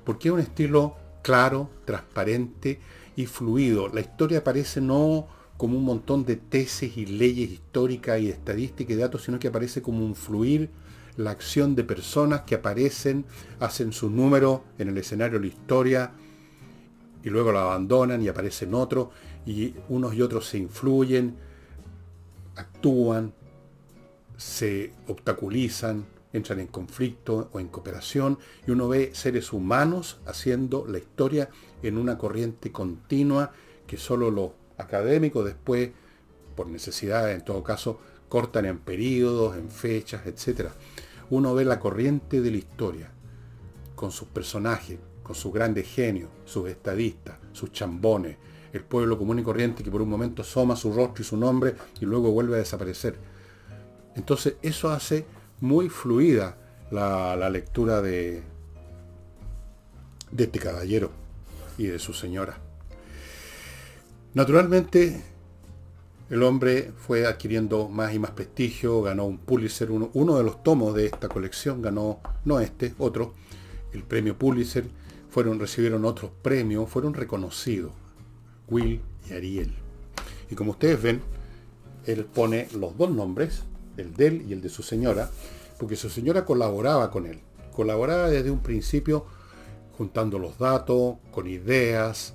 Porque 0.05 0.29
es 0.29 0.35
un 0.35 0.41
estilo 0.41 0.97
claro, 1.23 1.71
transparente 1.85 2.81
y 3.17 3.27
fluido. 3.27 3.89
La 3.89 4.01
historia 4.01 4.39
aparece 4.39 4.81
no 4.81 5.27
como 5.57 5.77
un 5.77 5.85
montón 5.85 6.25
de 6.25 6.37
tesis 6.37 6.97
y 6.97 7.07
leyes 7.07 7.51
históricas 7.51 8.21
y 8.21 8.29
estadísticas 8.29 8.97
y 8.97 9.01
datos, 9.01 9.25
sino 9.25 9.39
que 9.39 9.49
aparece 9.49 9.83
como 9.83 10.05
un 10.05 10.15
fluir, 10.15 10.71
la 11.17 11.33
acción 11.33 11.75
de 11.75 11.83
personas 11.83 12.43
que 12.43 12.55
aparecen, 12.55 13.25
hacen 13.59 13.93
su 13.93 14.09
número 14.09 14.63
en 14.79 14.89
el 14.89 14.99
escenario 14.99 15.41
de 15.41 15.47
la 15.47 15.53
historia 15.53 16.13
y 17.25 17.29
luego 17.29 17.51
lo 17.51 17.59
abandonan 17.59 18.23
y 18.23 18.29
aparecen 18.29 18.73
otros 18.73 19.09
y 19.45 19.75
unos 19.89 20.15
y 20.15 20.23
otros 20.23 20.47
se 20.47 20.59
influyen, 20.59 21.37
actúan, 22.55 23.33
se 24.37 24.93
obstaculizan, 25.09 26.07
entran 26.33 26.61
en 26.61 26.67
conflicto 26.67 27.49
o 27.53 27.61
en 27.61 27.69
cooperación 27.69 28.39
y 28.67 28.71
uno 28.71 28.89
ve 28.89 29.11
seres 29.15 29.53
humanos 29.53 30.21
haciendo 30.27 30.87
la 30.87 30.99
historia 30.99 31.49
en 31.83 31.97
una 31.99 32.19
corriente 32.19 32.71
continua 32.71 33.53
que 33.87 33.97
solo 33.97 34.31
los 34.31 34.51
académicos 34.77 35.45
después, 35.45 35.91
por 36.55 36.67
necesidad 36.69 37.33
en 37.33 37.45
todo 37.45 37.63
caso, 37.63 37.99
cortan 38.29 38.67
en 38.67 38.79
periodos, 38.79 39.57
en 39.57 39.71
fechas, 39.71 40.27
etc. 40.27 40.71
Uno 41.31 41.55
ve 41.55 41.65
la 41.65 41.81
corriente 41.81 42.41
de 42.41 42.51
la 42.51 42.59
historia 42.59 43.11
con 43.95 44.13
sus 44.13 44.29
personajes, 44.29 44.99
con 45.23 45.35
sus 45.35 45.53
grandes 45.53 45.89
genios, 45.89 46.31
sus 46.45 46.69
estadistas, 46.69 47.39
sus 47.53 47.73
chambones, 47.73 48.37
el 48.73 48.85
pueblo 48.85 49.17
común 49.17 49.39
y 49.39 49.43
corriente 49.43 49.83
que 49.83 49.91
por 49.91 50.03
un 50.03 50.11
momento 50.11 50.43
asoma 50.43 50.77
su 50.77 50.93
rostro 50.93 51.23
y 51.23 51.25
su 51.25 51.37
nombre 51.37 51.75
y 52.01 52.05
luego 52.05 52.31
vuelve 52.31 52.57
a 52.57 52.59
desaparecer 52.59 53.17
entonces 54.19 54.57
eso 54.63 54.91
hace 54.91 55.25
muy 55.61 55.89
fluida 55.89 56.57
la, 56.91 57.51
lectura 57.51 58.01
de, 58.01 58.43
de 60.31 60.45
este 60.45 60.59
caballero 60.59 61.11
y 61.77 61.87
de 61.87 61.99
su 61.99 62.13
señora. 62.13 62.59
Naturalmente, 64.35 65.23
el 66.31 66.43
hombre 66.43 66.93
fue 66.97 67.27
adquiriendo 67.27 67.89
más 67.89 68.13
y 68.13 68.19
más 68.19 68.33
prestigio, 68.33 69.03
ganó 69.03 69.25
un 69.25 69.39
Pulitzer, 69.39 69.91
uno, 69.91 70.11
uno, 70.13 70.37
de 70.37 70.45
los 70.45 70.63
tomos 70.63 70.95
de 70.95 71.07
esta 71.07 71.29
colección 71.29 71.81
ganó, 71.81 72.21
no 72.45 72.61
este, 72.61 72.95
otro, 72.99 73.33
el 73.93 74.03
premio 74.03 74.37
Pulitzer, 74.37 74.85
fueron, 75.31 75.59
recibieron 75.59 76.05
otros 76.05 76.31
premios, 76.43 76.91
fueron 76.91 77.15
reconocidos, 77.15 77.93
Will 78.69 79.01
y 79.29 79.33
Ariel. 79.33 79.75
Y 80.51 80.55
como 80.55 80.73
ustedes 80.73 81.01
ven, 81.01 81.23
él 82.07 82.25
pone 82.25 82.69
los 82.75 82.97
dos 82.97 83.11
nombres, 83.11 83.63
el 83.99 84.15
de 84.15 84.27
él 84.29 84.45
y 84.49 84.53
el 84.53 84.63
de 84.63 84.69
su 84.69 84.83
señora, 84.83 85.31
porque 85.79 85.97
su 85.97 86.09
señora 86.09 86.45
colaboraba 86.45 87.11
con 87.11 87.27
él. 87.27 87.41
Colaboraba 87.73 88.31
desde 88.31 88.51
un 88.51 88.63
principio 88.63 89.27
juntando 89.97 90.39
los 90.39 90.59
datos, 90.59 91.17
con 91.31 91.47
ideas, 91.49 92.35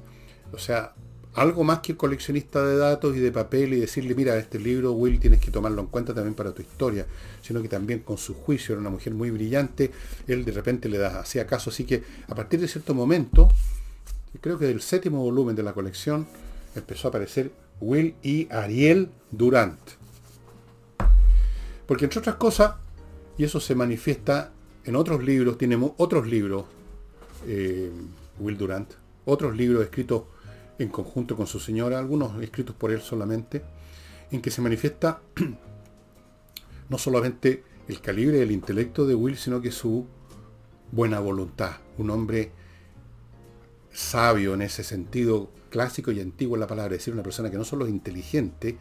o 0.52 0.58
sea, 0.58 0.94
algo 1.34 1.64
más 1.64 1.80
que 1.80 1.98
coleccionista 1.98 2.64
de 2.64 2.78
datos 2.78 3.16
y 3.16 3.20
de 3.20 3.32
papel 3.32 3.74
y 3.74 3.80
decirle, 3.80 4.14
mira, 4.14 4.38
este 4.38 4.60
libro, 4.60 4.92
Will, 4.92 5.20
tienes 5.20 5.40
que 5.40 5.50
tomarlo 5.50 5.82
en 5.82 5.88
cuenta 5.88 6.14
también 6.14 6.36
para 6.36 6.52
tu 6.52 6.62
historia, 6.62 7.08
sino 7.42 7.62
que 7.62 7.70
también 7.70 8.00
con 8.00 8.18
su 8.18 8.36
juicio, 8.36 8.74
era 8.74 8.82
una 8.82 8.92
mujer 8.92 9.14
muy 9.14 9.32
brillante, 9.32 9.92
él 10.28 10.46
de 10.46 10.52
repente 10.52 10.90
le 10.90 11.00
da, 11.00 11.20
hacía 11.20 11.48
caso, 11.48 11.72
así 11.72 11.86
que 11.86 12.04
a 12.28 12.36
partir 12.36 12.60
de 12.60 12.68
cierto 12.68 12.94
momento, 12.94 13.50
creo 14.42 14.60
que 14.60 14.68
del 14.68 14.82
séptimo 14.82 15.24
volumen 15.24 15.56
de 15.56 15.64
la 15.64 15.74
colección, 15.74 16.28
empezó 16.76 17.08
a 17.08 17.10
aparecer 17.10 17.52
Will 17.80 18.16
y 18.22 18.48
Ariel 18.52 19.10
Durant. 19.32 20.03
Porque 21.86 22.06
entre 22.06 22.20
otras 22.20 22.36
cosas, 22.36 22.76
y 23.38 23.44
eso 23.44 23.60
se 23.60 23.76
manifiesta 23.76 24.52
en 24.86 24.96
otros 24.96 25.24
libros, 25.24 25.58
tiene 25.58 25.78
otros 25.98 26.28
libros, 26.28 26.66
eh, 27.48 27.92
Will 28.40 28.58
Durant, 28.58 28.92
otros 29.26 29.56
libros 29.56 29.84
escritos 29.84 30.24
en 30.80 30.90
conjunto 30.90 31.36
con 31.36 31.48
su 31.48 31.60
señora, 31.60 32.00
algunos 32.00 32.42
escritos 32.42 32.76
por 32.76 32.92
él 32.92 33.02
solamente, 33.02 33.64
en 34.32 34.42
que 34.42 34.52
se 34.52 34.62
manifiesta 34.62 35.22
no 36.90 36.98
solamente 36.98 37.64
el 37.88 38.02
calibre 38.02 38.38
del 38.40 38.52
intelecto 38.52 39.06
de 39.06 39.16
Will, 39.16 39.38
sino 39.38 39.62
que 39.62 39.72
su 39.72 40.08
buena 40.92 41.20
voluntad. 41.20 41.78
Un 41.98 42.10
hombre 42.10 42.52
sabio 43.92 44.54
en 44.54 44.62
ese 44.62 44.84
sentido 44.84 45.50
clásico 45.70 46.12
y 46.12 46.20
antiguo 46.20 46.56
en 46.56 46.62
la 46.62 46.68
palabra, 46.68 46.96
es 46.96 47.02
decir, 47.02 47.14
una 47.14 47.24
persona 47.24 47.50
que 47.50 47.58
no 47.58 47.66
solo 47.66 47.86
es 47.86 47.92
inteligente, 47.92 48.78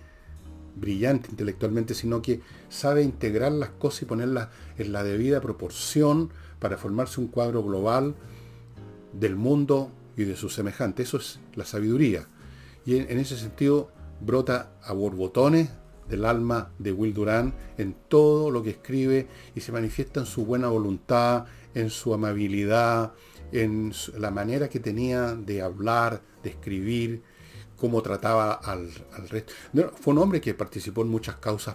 brillante 0.74 1.30
intelectualmente, 1.30 1.94
sino 1.94 2.22
que 2.22 2.40
sabe 2.68 3.02
integrar 3.02 3.52
las 3.52 3.70
cosas 3.70 4.02
y 4.02 4.06
ponerlas 4.06 4.48
en 4.78 4.92
la 4.92 5.04
debida 5.04 5.40
proporción 5.40 6.30
para 6.58 6.78
formarse 6.78 7.20
un 7.20 7.28
cuadro 7.28 7.62
global 7.62 8.14
del 9.12 9.36
mundo 9.36 9.90
y 10.16 10.24
de 10.24 10.36
sus 10.36 10.54
semejantes. 10.54 11.08
Eso 11.08 11.16
es 11.18 11.40
la 11.54 11.64
sabiduría. 11.64 12.26
Y 12.84 12.96
en, 12.96 13.18
ese 13.18 13.36
sentido 13.36 13.90
brota 14.20 14.72
a 14.82 14.92
borbotones 14.92 15.70
del 16.08 16.24
alma 16.24 16.70
de 16.78 16.92
Will 16.92 17.14
Durán 17.14 17.54
en 17.78 17.94
todo 18.08 18.50
lo 18.50 18.62
que 18.62 18.70
escribe 18.70 19.28
y 19.54 19.60
se 19.60 19.72
manifiesta 19.72 20.20
en 20.20 20.26
su 20.26 20.44
buena 20.44 20.68
voluntad, 20.68 21.46
en 21.74 21.90
su 21.90 22.12
amabilidad, 22.12 23.12
en 23.52 23.92
la 24.18 24.30
manera 24.30 24.68
que 24.68 24.80
tenía 24.80 25.34
de 25.34 25.62
hablar, 25.62 26.22
de 26.42 26.50
escribir, 26.50 27.22
cómo 27.82 28.00
trataba 28.00 28.52
al, 28.52 28.92
resto. 29.28 29.52
fue 30.00 30.14
un 30.14 30.18
hombre 30.18 30.40
que 30.40 30.54
participó 30.54 31.02
en 31.02 31.08
muchas 31.08 31.34
causas, 31.38 31.74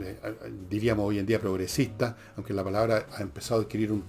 eh, 0.00 0.16
diríamos 0.70 1.04
hoy 1.06 1.18
en 1.18 1.26
día 1.26 1.38
progresistas, 1.38 2.14
aunque 2.36 2.54
la 2.54 2.64
palabra 2.64 3.06
ha 3.12 3.20
empezado 3.20 3.60
a 3.60 3.64
adquirir 3.64 3.92
un, 3.92 4.02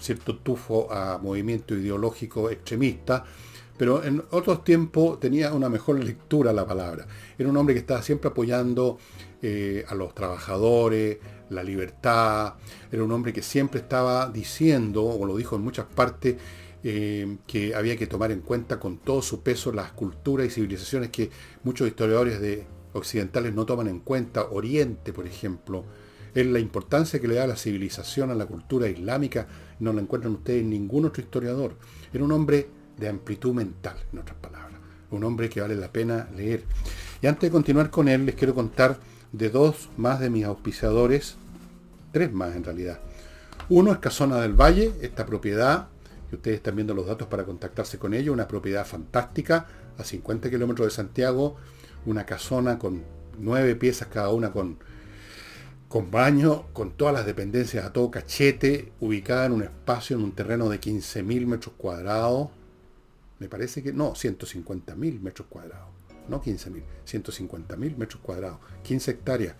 cierto 0.00 0.36
tufo 0.36 0.86
a 0.92 1.18
movimiento 1.18 1.74
ideológico 1.74 2.48
extremista, 2.48 3.24
pero 3.76 4.04
en 4.04 4.22
otros 4.30 4.62
tiempos 4.62 5.18
tenía 5.18 5.52
una 5.52 5.68
mejor 5.68 5.98
lectura 5.98 6.52
la 6.52 6.64
palabra. 6.64 7.08
Era 7.36 7.48
un 7.48 7.56
hombre 7.56 7.74
que 7.74 7.80
estaba 7.80 8.00
siempre 8.00 8.30
apoyando 8.30 8.98
eh, 9.42 9.84
a 9.88 9.96
los 9.96 10.14
trabajadores, 10.14 11.18
la 11.50 11.64
libertad, 11.64 12.54
era 12.92 13.02
un 13.02 13.10
hombre 13.10 13.32
que 13.32 13.42
siempre 13.42 13.80
estaba 13.80 14.28
diciendo, 14.28 15.04
o 15.04 15.26
lo 15.26 15.36
dijo 15.36 15.56
en 15.56 15.62
muchas 15.62 15.86
partes, 15.86 16.36
eh, 16.84 17.36
que 17.46 17.74
había 17.74 17.96
que 17.96 18.06
tomar 18.06 18.32
en 18.32 18.40
cuenta 18.40 18.80
con 18.80 18.98
todo 18.98 19.22
su 19.22 19.42
peso 19.42 19.72
las 19.72 19.92
culturas 19.92 20.46
y 20.46 20.50
civilizaciones 20.50 21.10
que 21.10 21.30
muchos 21.62 21.86
historiadores 21.86 22.40
de 22.40 22.66
occidentales 22.92 23.54
no 23.54 23.66
toman 23.66 23.88
en 23.88 24.00
cuenta, 24.00 24.46
Oriente, 24.50 25.12
por 25.12 25.26
ejemplo, 25.26 25.84
es 26.34 26.46
la 26.46 26.58
importancia 26.58 27.20
que 27.20 27.28
le 27.28 27.36
da 27.36 27.46
la 27.46 27.56
civilización 27.56 28.30
a 28.30 28.34
la 28.34 28.46
cultura 28.46 28.88
islámica, 28.88 29.46
no 29.80 29.92
la 29.92 30.00
encuentran 30.00 30.34
ustedes 30.34 30.62
en 30.62 30.70
ningún 30.70 31.04
otro 31.04 31.22
historiador. 31.22 31.76
Era 32.12 32.24
un 32.24 32.32
hombre 32.32 32.68
de 32.98 33.08
amplitud 33.08 33.52
mental, 33.52 33.96
en 34.12 34.18
otras 34.18 34.36
palabras, 34.38 34.80
un 35.10 35.24
hombre 35.24 35.48
que 35.48 35.60
vale 35.60 35.76
la 35.76 35.92
pena 35.92 36.28
leer. 36.34 36.64
Y 37.20 37.26
antes 37.26 37.42
de 37.42 37.50
continuar 37.50 37.90
con 37.90 38.08
él, 38.08 38.26
les 38.26 38.34
quiero 38.34 38.54
contar 38.54 38.98
de 39.32 39.50
dos 39.50 39.88
más 39.96 40.20
de 40.20 40.30
mis 40.30 40.44
auspiciadores, 40.44 41.36
tres 42.12 42.32
más 42.32 42.56
en 42.56 42.64
realidad. 42.64 43.00
Uno 43.68 43.92
es 43.92 43.98
Casona 43.98 44.40
del 44.40 44.54
Valle, 44.54 44.92
esta 45.00 45.24
propiedad 45.26 45.88
ustedes 46.36 46.56
están 46.56 46.76
viendo 46.76 46.94
los 46.94 47.06
datos 47.06 47.28
para 47.28 47.44
contactarse 47.44 47.98
con 47.98 48.14
ellos, 48.14 48.32
una 48.32 48.48
propiedad 48.48 48.86
fantástica 48.86 49.66
a 49.98 50.04
50 50.04 50.50
kilómetros 50.50 50.86
de 50.86 50.90
Santiago, 50.90 51.56
una 52.06 52.26
casona 52.26 52.78
con 52.78 53.02
nueve 53.38 53.74
piezas 53.76 54.08
cada 54.08 54.30
una 54.30 54.52
con, 54.52 54.78
con 55.88 56.10
baño, 56.10 56.66
con 56.72 56.92
todas 56.92 57.14
las 57.14 57.26
dependencias 57.26 57.84
a 57.84 57.92
todo 57.92 58.10
cachete, 58.10 58.92
ubicada 59.00 59.46
en 59.46 59.52
un 59.52 59.62
espacio, 59.62 60.16
en 60.16 60.24
un 60.24 60.32
terreno 60.32 60.68
de 60.68 60.80
15.000 60.80 61.46
metros 61.46 61.74
cuadrados. 61.76 62.48
Me 63.38 63.48
parece 63.48 63.82
que, 63.82 63.92
no, 63.92 64.12
150.000 64.14 65.20
metros 65.20 65.48
cuadrados. 65.48 65.88
No 66.28 66.40
15.000, 66.40 66.82
150.000 67.06 67.96
metros 67.96 68.22
cuadrados, 68.22 68.58
15 68.84 69.10
hectáreas. 69.10 69.56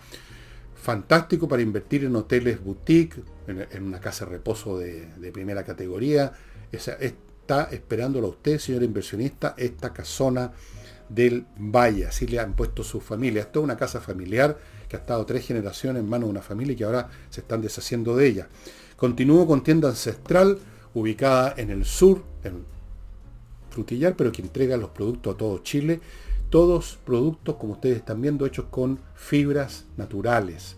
Fantástico 0.74 1.48
para 1.48 1.62
invertir 1.62 2.04
en 2.04 2.16
hoteles 2.16 2.62
boutique, 2.62 3.22
en, 3.46 3.82
una 3.82 4.00
casa 4.00 4.24
de 4.24 4.32
reposo 4.32 4.78
de 4.78 5.30
primera 5.32 5.64
categoría, 5.64 6.32
está 6.72 7.64
esperándolo 7.70 8.26
a 8.28 8.30
usted, 8.30 8.58
señor 8.58 8.82
inversionista, 8.82 9.54
esta 9.56 9.92
casona 9.92 10.52
del 11.08 11.46
Valle. 11.58 12.06
Así 12.06 12.26
le 12.26 12.38
han 12.40 12.54
puesto 12.54 12.82
su 12.82 13.00
familia. 13.00 13.42
Esto 13.42 13.60
es 13.60 13.64
una 13.64 13.76
casa 13.76 14.00
familiar 14.00 14.58
que 14.88 14.96
ha 14.96 15.00
estado 15.00 15.24
tres 15.26 15.46
generaciones 15.46 16.02
en 16.02 16.08
manos 16.08 16.28
de 16.28 16.30
una 16.30 16.42
familia 16.42 16.72
y 16.72 16.76
que 16.76 16.84
ahora 16.84 17.08
se 17.30 17.40
están 17.40 17.62
deshaciendo 17.62 18.16
de 18.16 18.26
ella. 18.26 18.48
Continúo 18.96 19.46
con 19.46 19.62
tienda 19.62 19.88
ancestral, 19.88 20.58
ubicada 20.94 21.54
en 21.56 21.70
el 21.70 21.84
sur, 21.84 22.22
en 22.44 22.64
frutillar, 23.70 24.14
pero 24.16 24.32
que 24.32 24.42
entrega 24.42 24.76
los 24.76 24.90
productos 24.90 25.34
a 25.34 25.38
todo 25.38 25.58
Chile. 25.58 26.00
Todos 26.50 26.98
productos, 27.04 27.56
como 27.56 27.72
ustedes 27.72 27.96
están 27.96 28.20
viendo, 28.20 28.44
hechos 28.44 28.66
con 28.70 29.00
fibras 29.14 29.86
naturales, 29.96 30.76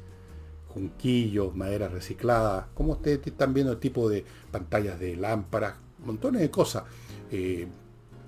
junquillos, 0.69 1.55
madera 1.57 1.89
reciclada, 1.89 2.69
como 2.75 2.93
ustedes 2.93 3.21
están 3.27 3.53
viendo 3.53 3.73
el 3.73 3.79
tipo 3.79 4.09
de 4.09 4.25
pantallas 4.53 5.01
de 5.01 5.17
lámparas, 5.17 5.75
montones 6.05 6.41
de 6.41 6.51
cosas. 6.51 6.85
Eh, 7.31 7.67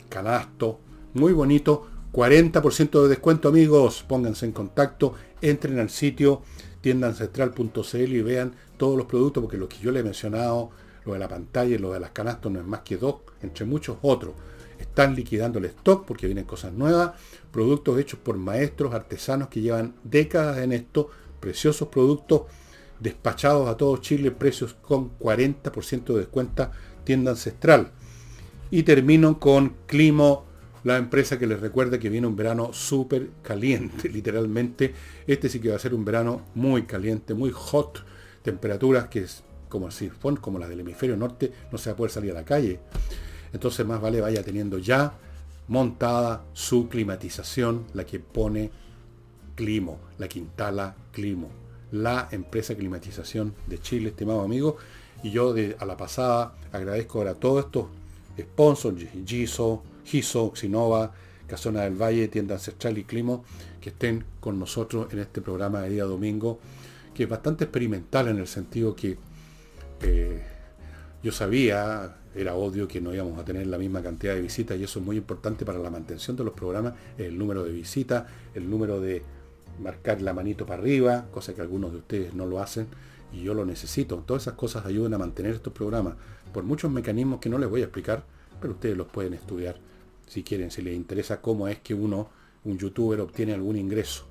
canasto, 0.09 0.81
muy 1.15 1.33
bonito, 1.33 1.87
40% 2.13 3.03
de 3.03 3.09
descuento 3.09 3.49
amigos, 3.49 4.05
pónganse 4.07 4.47
en 4.47 4.53
contacto, 4.53 5.15
entren 5.41 5.79
al 5.79 5.91
sitio 5.91 6.43
tiendancestral.cl 6.81 7.95
y 7.95 8.23
vean 8.23 8.55
todos 8.77 8.97
los 8.97 9.07
productos, 9.07 9.43
porque 9.43 9.59
lo 9.59 9.69
que 9.69 9.79
yo 9.79 9.91
le 9.91 10.01
he 10.01 10.03
mencionado, 10.03 10.71
lo 11.05 11.13
de 11.13 11.19
la 11.19 11.29
pantalla 11.29 11.75
y 11.75 11.79
lo 11.79 11.93
de 11.93 12.01
las 12.01 12.11
canastos 12.11 12.51
no 12.53 12.61
es 12.61 12.67
más 12.67 12.81
que 12.81 12.97
dos, 12.97 13.17
entre 13.43 13.65
muchos 13.65 13.99
otros. 14.03 14.35
Están 14.79 15.15
liquidando 15.15 15.59
el 15.59 15.67
stock 15.67 16.05
porque 16.07 16.27
vienen 16.27 16.45
cosas 16.45 16.73
nuevas, 16.73 17.13
productos 17.51 17.99
hechos 17.99 18.21
por 18.21 18.37
maestros, 18.37 18.95
artesanos 18.95 19.49
que 19.49 19.61
llevan 19.61 19.95
décadas 20.05 20.59
en 20.59 20.73
esto, 20.73 21.11
preciosos 21.41 21.89
productos 21.89 22.43
despachados 23.01 23.69
a 23.69 23.77
todo 23.77 23.97
Chile, 23.99 24.31
precios 24.31 24.75
con 24.75 25.19
40% 25.19 26.05
de 26.07 26.19
descuento, 26.19 26.71
tienda 27.07 27.31
ancestral. 27.31 27.93
Y 28.71 28.83
termino 28.83 29.41
con 29.41 29.75
Climo 29.87 30.45
la 30.85 30.99
empresa 30.99 31.39
que 31.39 31.47
les 31.47 31.61
recuerda 31.61 31.99
que 31.99 32.11
viene 32.11 32.27
un 32.27 32.37
verano 32.37 32.75
súper 32.75 33.31
caliente, 33.43 34.09
literalmente. 34.13 34.93
Este 35.27 35.49
sí 35.49 35.59
que 35.59 35.71
va 35.71 35.77
a 35.77 35.79
ser 35.79 35.95
un 35.95 36.05
verano 36.05 36.43
muy 36.55 36.83
caliente, 36.83 37.33
muy 37.33 37.51
hot, 37.51 38.05
temperaturas 38.43 39.09
que 39.09 39.21
es 39.21 39.43
como 39.69 39.89
el 39.89 40.41
como 40.41 40.59
las 40.59 40.69
del 40.69 40.81
hemisferio 40.81 41.17
norte, 41.17 41.53
no 41.73 41.79
se 41.79 41.91
va 41.91 41.95
a 41.95 41.97
poder 41.97 42.13
salir 42.13 42.31
a 42.31 42.35
la 42.35 42.45
calle. 42.45 42.81
Entonces 43.53 43.85
más 43.87 44.01
vale 44.01 44.21
vaya 44.21 44.43
teniendo 44.43 44.79
ya 44.79 45.15
montada 45.69 46.45
su 46.53 46.89
climatización, 46.89 47.87
la 47.95 48.05
que 48.05 48.21
pone 48.21 48.71
Climo, 49.55 49.99
la 50.19 50.29
que 50.29 50.39
instala 50.39 50.95
Climo, 51.13 51.51
la 51.91 52.29
empresa 52.31 52.75
climatización 52.75 53.55
de 53.67 53.79
Chile, 53.81 54.11
estimado 54.11 54.43
amigo. 54.43 54.77
Y 55.23 55.31
yo 55.31 55.55
a 55.79 55.85
la 55.85 55.97
pasada 55.97 56.55
agradezco 56.73 57.19
ahora 57.19 57.33
a 57.33 57.35
todos 57.35 57.65
estos 57.65 57.87
sponsors, 58.39 59.07
Giso, 59.25 59.83
Giso, 60.05 60.53
Xinova, 60.55 61.13
Casona 61.47 61.83
del 61.83 62.01
Valle, 62.01 62.29
Tienda 62.29 62.55
Ancestral 62.55 62.99
y 62.99 63.05
Climo, 63.05 63.45
que 63.81 63.91
estén 63.91 64.25
con 64.41 64.59
nosotros 64.59 65.13
en 65.13 65.21
este 65.21 65.41
programa 65.41 65.81
de 65.83 65.91
día 65.91 66.05
domingo, 66.05 66.59
que 67.15 67.25
es 67.25 67.29
bastante 67.29 67.65
experimental 67.65 68.29
en 68.29 68.39
el 68.39 68.47
sentido 68.47 68.95
que 68.95 69.17
eh, 70.03 70.43
yo 71.23 71.33
sabía, 71.33 72.17
era 72.35 72.55
obvio 72.55 72.87
que 72.87 73.01
no 73.01 73.15
íbamos 73.15 73.39
a 73.39 73.45
tener 73.45 73.67
la 73.67 73.79
misma 73.79 74.03
cantidad 74.03 74.35
de 74.35 74.43
visitas 74.43 74.79
y 74.79 74.85
eso 74.85 74.99
es 74.99 75.05
muy 75.05 75.17
importante 75.17 75.65
para 75.65 75.79
la 75.79 75.91
mantención 75.91 76.37
de 76.37 76.45
los 76.45 76.53
programas, 76.53 76.95
el 77.17 77.39
número 77.39 77.65
de 77.65 77.73
visitas, 77.73 78.25
el 78.55 78.69
número 78.69 79.01
de 79.01 79.23
marcar 79.81 80.21
la 80.21 80.33
manito 80.35 80.67
para 80.67 80.83
arriba, 80.83 81.27
cosa 81.33 81.55
que 81.55 81.63
algunos 81.63 81.93
de 81.93 81.99
ustedes 81.99 82.35
no 82.35 82.47
lo 82.47 82.61
hacen 82.61 82.87
y 83.33 83.43
yo 83.43 83.55
lo 83.55 83.65
necesito. 83.65 84.17
Todas 84.27 84.45
esas 84.45 84.55
cosas 84.55 84.87
ayudan 84.87 85.15
a 85.15 85.19
mantener 85.19 85.55
estos 85.55 85.73
programas 85.73 86.15
por 86.53 86.65
muchos 86.65 86.91
mecanismos 86.91 87.41
que 87.41 87.49
no 87.49 87.59
les 87.59 87.69
voy 87.69 87.81
a 87.83 87.85
explicar, 87.85 88.25
pero 88.61 88.75
ustedes 88.75 88.97
los 88.97 89.09
pueden 89.09 89.35
estudiar 89.35 89.79
si 90.27 90.43
quieren, 90.43 90.71
si 90.71 90.83
les 90.83 90.95
interesa 90.95 91.41
cómo 91.41 91.69
es 91.69 91.79
que 91.81 91.95
uno, 91.95 92.29
un 92.65 92.79
youtuber, 92.79 93.21
obtiene 93.21 93.55
algún 93.55 93.77
ingreso. 93.77 94.25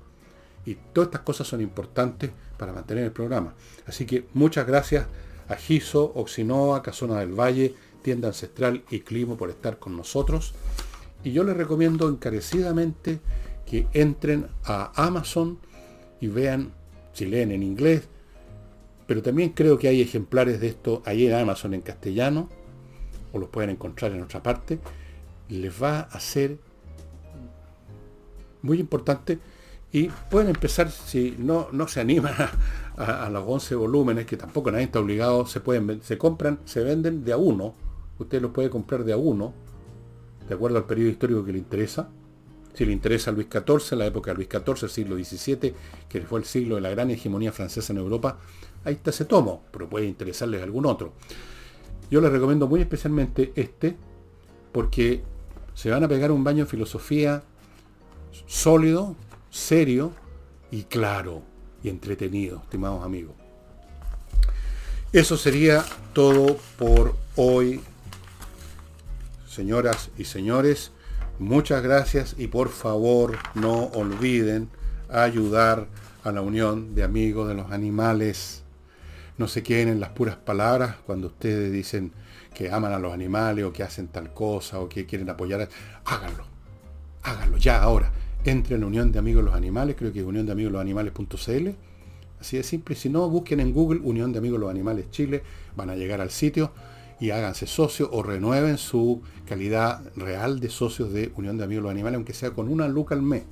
Y 0.64 0.76
todas 0.92 1.08
estas 1.08 1.22
cosas 1.22 1.46
son 1.46 1.60
importantes 1.60 2.30
para 2.58 2.72
mantener 2.72 3.04
el 3.04 3.12
programa. 3.12 3.54
Así 3.86 4.04
que 4.04 4.26
muchas 4.34 4.66
gracias 4.66 5.06
a 5.48 5.54
Giso, 5.56 6.12
Oxinoa, 6.14 6.82
Casona 6.82 7.20
del 7.20 7.38
Valle, 7.38 7.74
Tienda 8.02 8.28
Ancestral 8.28 8.84
y 8.90 9.00
Climo 9.00 9.36
por 9.36 9.48
estar 9.48 9.78
con 9.78 9.96
nosotros. 9.96 10.54
Y 11.24 11.32
yo 11.32 11.44
les 11.44 11.56
recomiendo 11.56 12.08
encarecidamente 12.08 13.20
que 13.64 13.86
entren 13.92 14.48
a 14.64 14.92
Amazon 15.02 15.58
y 16.20 16.28
vean, 16.28 16.72
si 17.12 17.26
leen 17.26 17.52
en 17.52 17.62
inglés, 17.62 18.08
pero 19.06 19.22
también 19.22 19.50
creo 19.50 19.78
que 19.78 19.88
hay 19.88 20.00
ejemplares 20.00 20.60
de 20.60 20.68
esto 20.68 21.02
ahí 21.04 21.26
en 21.26 21.34
Amazon 21.34 21.74
en 21.74 21.80
castellano, 21.80 22.48
o 23.32 23.38
los 23.38 23.48
pueden 23.48 23.70
encontrar 23.70 24.12
en 24.12 24.22
otra 24.22 24.42
parte, 24.42 24.78
les 25.48 25.82
va 25.82 26.00
a 26.00 26.20
ser 26.20 26.58
muy 28.62 28.80
importante 28.80 29.38
y 29.92 30.08
pueden 30.30 30.48
empezar, 30.48 30.90
si 30.90 31.36
no, 31.38 31.68
no 31.72 31.88
se 31.88 32.00
animan 32.00 32.34
a, 32.96 33.30
los 33.30 33.44
11 33.46 33.74
volúmenes, 33.76 34.26
que 34.26 34.36
tampoco 34.36 34.70
nadie 34.70 34.84
está 34.84 35.00
obligado, 35.00 35.46
se 35.46 35.60
pueden 35.60 36.02
se 36.02 36.18
compran, 36.18 36.58
se 36.64 36.82
venden 36.82 37.24
de 37.24 37.32
a 37.32 37.36
uno, 37.36 37.74
usted 38.18 38.42
los 38.42 38.50
puede 38.50 38.70
comprar 38.70 39.04
de 39.04 39.12
a 39.12 39.16
uno, 39.16 39.54
de 40.48 40.54
acuerdo 40.54 40.78
al 40.78 40.84
periodo 40.84 41.10
histórico 41.10 41.44
que 41.44 41.52
le 41.52 41.58
interesa, 41.58 42.10
si 42.76 42.84
le 42.84 42.92
interesa 42.92 43.32
Luis 43.32 43.46
XIV, 43.50 43.96
la 43.96 44.06
época 44.06 44.32
de 44.32 44.36
Luis 44.36 44.48
XIV, 44.50 44.82
el 44.82 44.90
siglo 44.90 45.16
XVII, 45.16 45.74
que 46.10 46.20
fue 46.20 46.40
el 46.40 46.44
siglo 46.44 46.74
de 46.74 46.82
la 46.82 46.90
gran 46.90 47.10
hegemonía 47.10 47.50
francesa 47.50 47.94
en 47.94 47.98
Europa, 47.98 48.38
ahí 48.84 48.94
está 48.94 49.10
ese 49.10 49.24
tomo, 49.24 49.64
pero 49.70 49.88
puede 49.88 50.04
interesarles 50.04 50.62
algún 50.62 50.84
otro. 50.84 51.14
Yo 52.10 52.20
les 52.20 52.30
recomiendo 52.30 52.68
muy 52.68 52.82
especialmente 52.82 53.52
este, 53.56 53.96
porque 54.72 55.22
se 55.74 55.90
van 55.90 56.04
a 56.04 56.08
pegar 56.08 56.30
un 56.30 56.44
baño 56.44 56.64
de 56.64 56.70
filosofía 56.70 57.42
sólido, 58.46 59.16
serio 59.48 60.12
y 60.70 60.82
claro 60.82 61.40
y 61.82 61.88
entretenido, 61.88 62.60
estimados 62.62 63.02
amigos. 63.02 63.34
Eso 65.14 65.38
sería 65.38 65.82
todo 66.12 66.58
por 66.78 67.16
hoy, 67.36 67.80
señoras 69.48 70.10
y 70.18 70.24
señores. 70.24 70.92
Muchas 71.38 71.82
gracias 71.82 72.34
y 72.38 72.46
por 72.46 72.70
favor 72.70 73.36
no 73.54 73.88
olviden 73.88 74.70
ayudar 75.10 75.86
a 76.24 76.32
la 76.32 76.40
unión 76.40 76.94
de 76.94 77.02
amigos 77.02 77.46
de 77.46 77.54
los 77.54 77.70
animales. 77.70 78.62
No 79.36 79.46
se 79.46 79.62
queden 79.62 79.88
en 79.88 80.00
las 80.00 80.08
puras 80.10 80.36
palabras 80.36 80.96
cuando 81.04 81.26
ustedes 81.26 81.70
dicen 81.70 82.12
que 82.54 82.72
aman 82.72 82.94
a 82.94 82.98
los 82.98 83.12
animales 83.12 83.66
o 83.66 83.72
que 83.72 83.82
hacen 83.82 84.08
tal 84.08 84.32
cosa 84.32 84.80
o 84.80 84.88
que 84.88 85.04
quieren 85.04 85.28
apoyar. 85.28 85.68
Háganlo. 86.06 86.46
Háganlo 87.22 87.58
ya 87.58 87.82
ahora. 87.82 88.10
Entren 88.42 88.80
en 88.80 88.84
Unión 88.84 89.12
de 89.12 89.18
Amigos 89.18 89.44
de 89.44 89.50
los 89.50 89.54
Animales, 89.54 89.94
creo 89.98 90.14
que 90.14 90.20
es 90.20 90.24
unión 90.24 90.46
de 90.46 90.52
amigos. 90.52 90.72
Así 92.40 92.56
de 92.56 92.62
simple. 92.62 92.96
Si 92.96 93.10
no, 93.10 93.28
busquen 93.28 93.60
en 93.60 93.74
Google 93.74 94.00
Unión 94.02 94.32
de 94.32 94.38
Amigos 94.38 94.58
de 94.58 94.60
los 94.60 94.70
Animales 94.70 95.10
Chile. 95.10 95.42
Van 95.76 95.90
a 95.90 95.96
llegar 95.96 96.22
al 96.22 96.30
sitio 96.30 96.72
y 97.18 97.30
háganse 97.30 97.66
socios 97.66 98.08
o 98.12 98.22
renueven 98.22 98.78
su 98.78 99.22
calidad 99.46 100.02
real 100.16 100.60
de 100.60 100.68
socios 100.68 101.12
de 101.12 101.32
Unión 101.36 101.56
de 101.56 101.64
Amigos 101.64 101.82
de 101.82 101.84
los 101.84 101.92
Animales, 101.92 102.16
aunque 102.16 102.34
sea 102.34 102.50
con 102.50 102.68
una 102.68 102.88
luca 102.88 103.14
al 103.14 103.22
mes. 103.22 103.44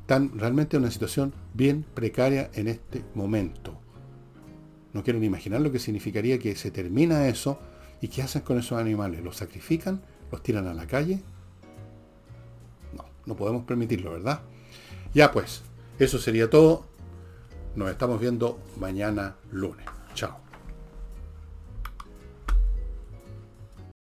Están 0.00 0.38
realmente 0.38 0.76
en 0.76 0.84
una 0.84 0.90
situación 0.90 1.34
bien 1.52 1.84
precaria 1.94 2.50
en 2.54 2.68
este 2.68 3.04
momento. 3.14 3.78
No 4.94 5.04
quieren 5.04 5.22
imaginar 5.22 5.60
lo 5.60 5.70
que 5.70 5.78
significaría 5.78 6.38
que 6.38 6.56
se 6.56 6.70
termina 6.70 7.28
eso 7.28 7.58
y 8.00 8.08
qué 8.08 8.22
hacen 8.22 8.42
con 8.42 8.58
esos 8.58 8.78
animales. 8.80 9.22
¿Los 9.22 9.36
sacrifican? 9.36 10.00
¿Los 10.32 10.42
tiran 10.42 10.66
a 10.66 10.72
la 10.72 10.86
calle? 10.86 11.20
No, 12.96 13.04
no 13.26 13.36
podemos 13.36 13.64
permitirlo, 13.64 14.12
¿verdad? 14.12 14.40
Ya 15.12 15.30
pues, 15.30 15.62
eso 15.98 16.18
sería 16.18 16.48
todo. 16.48 16.86
Nos 17.76 17.90
estamos 17.90 18.18
viendo 18.18 18.58
mañana 18.78 19.36
lunes. 19.52 19.86
Chao. 20.14 20.47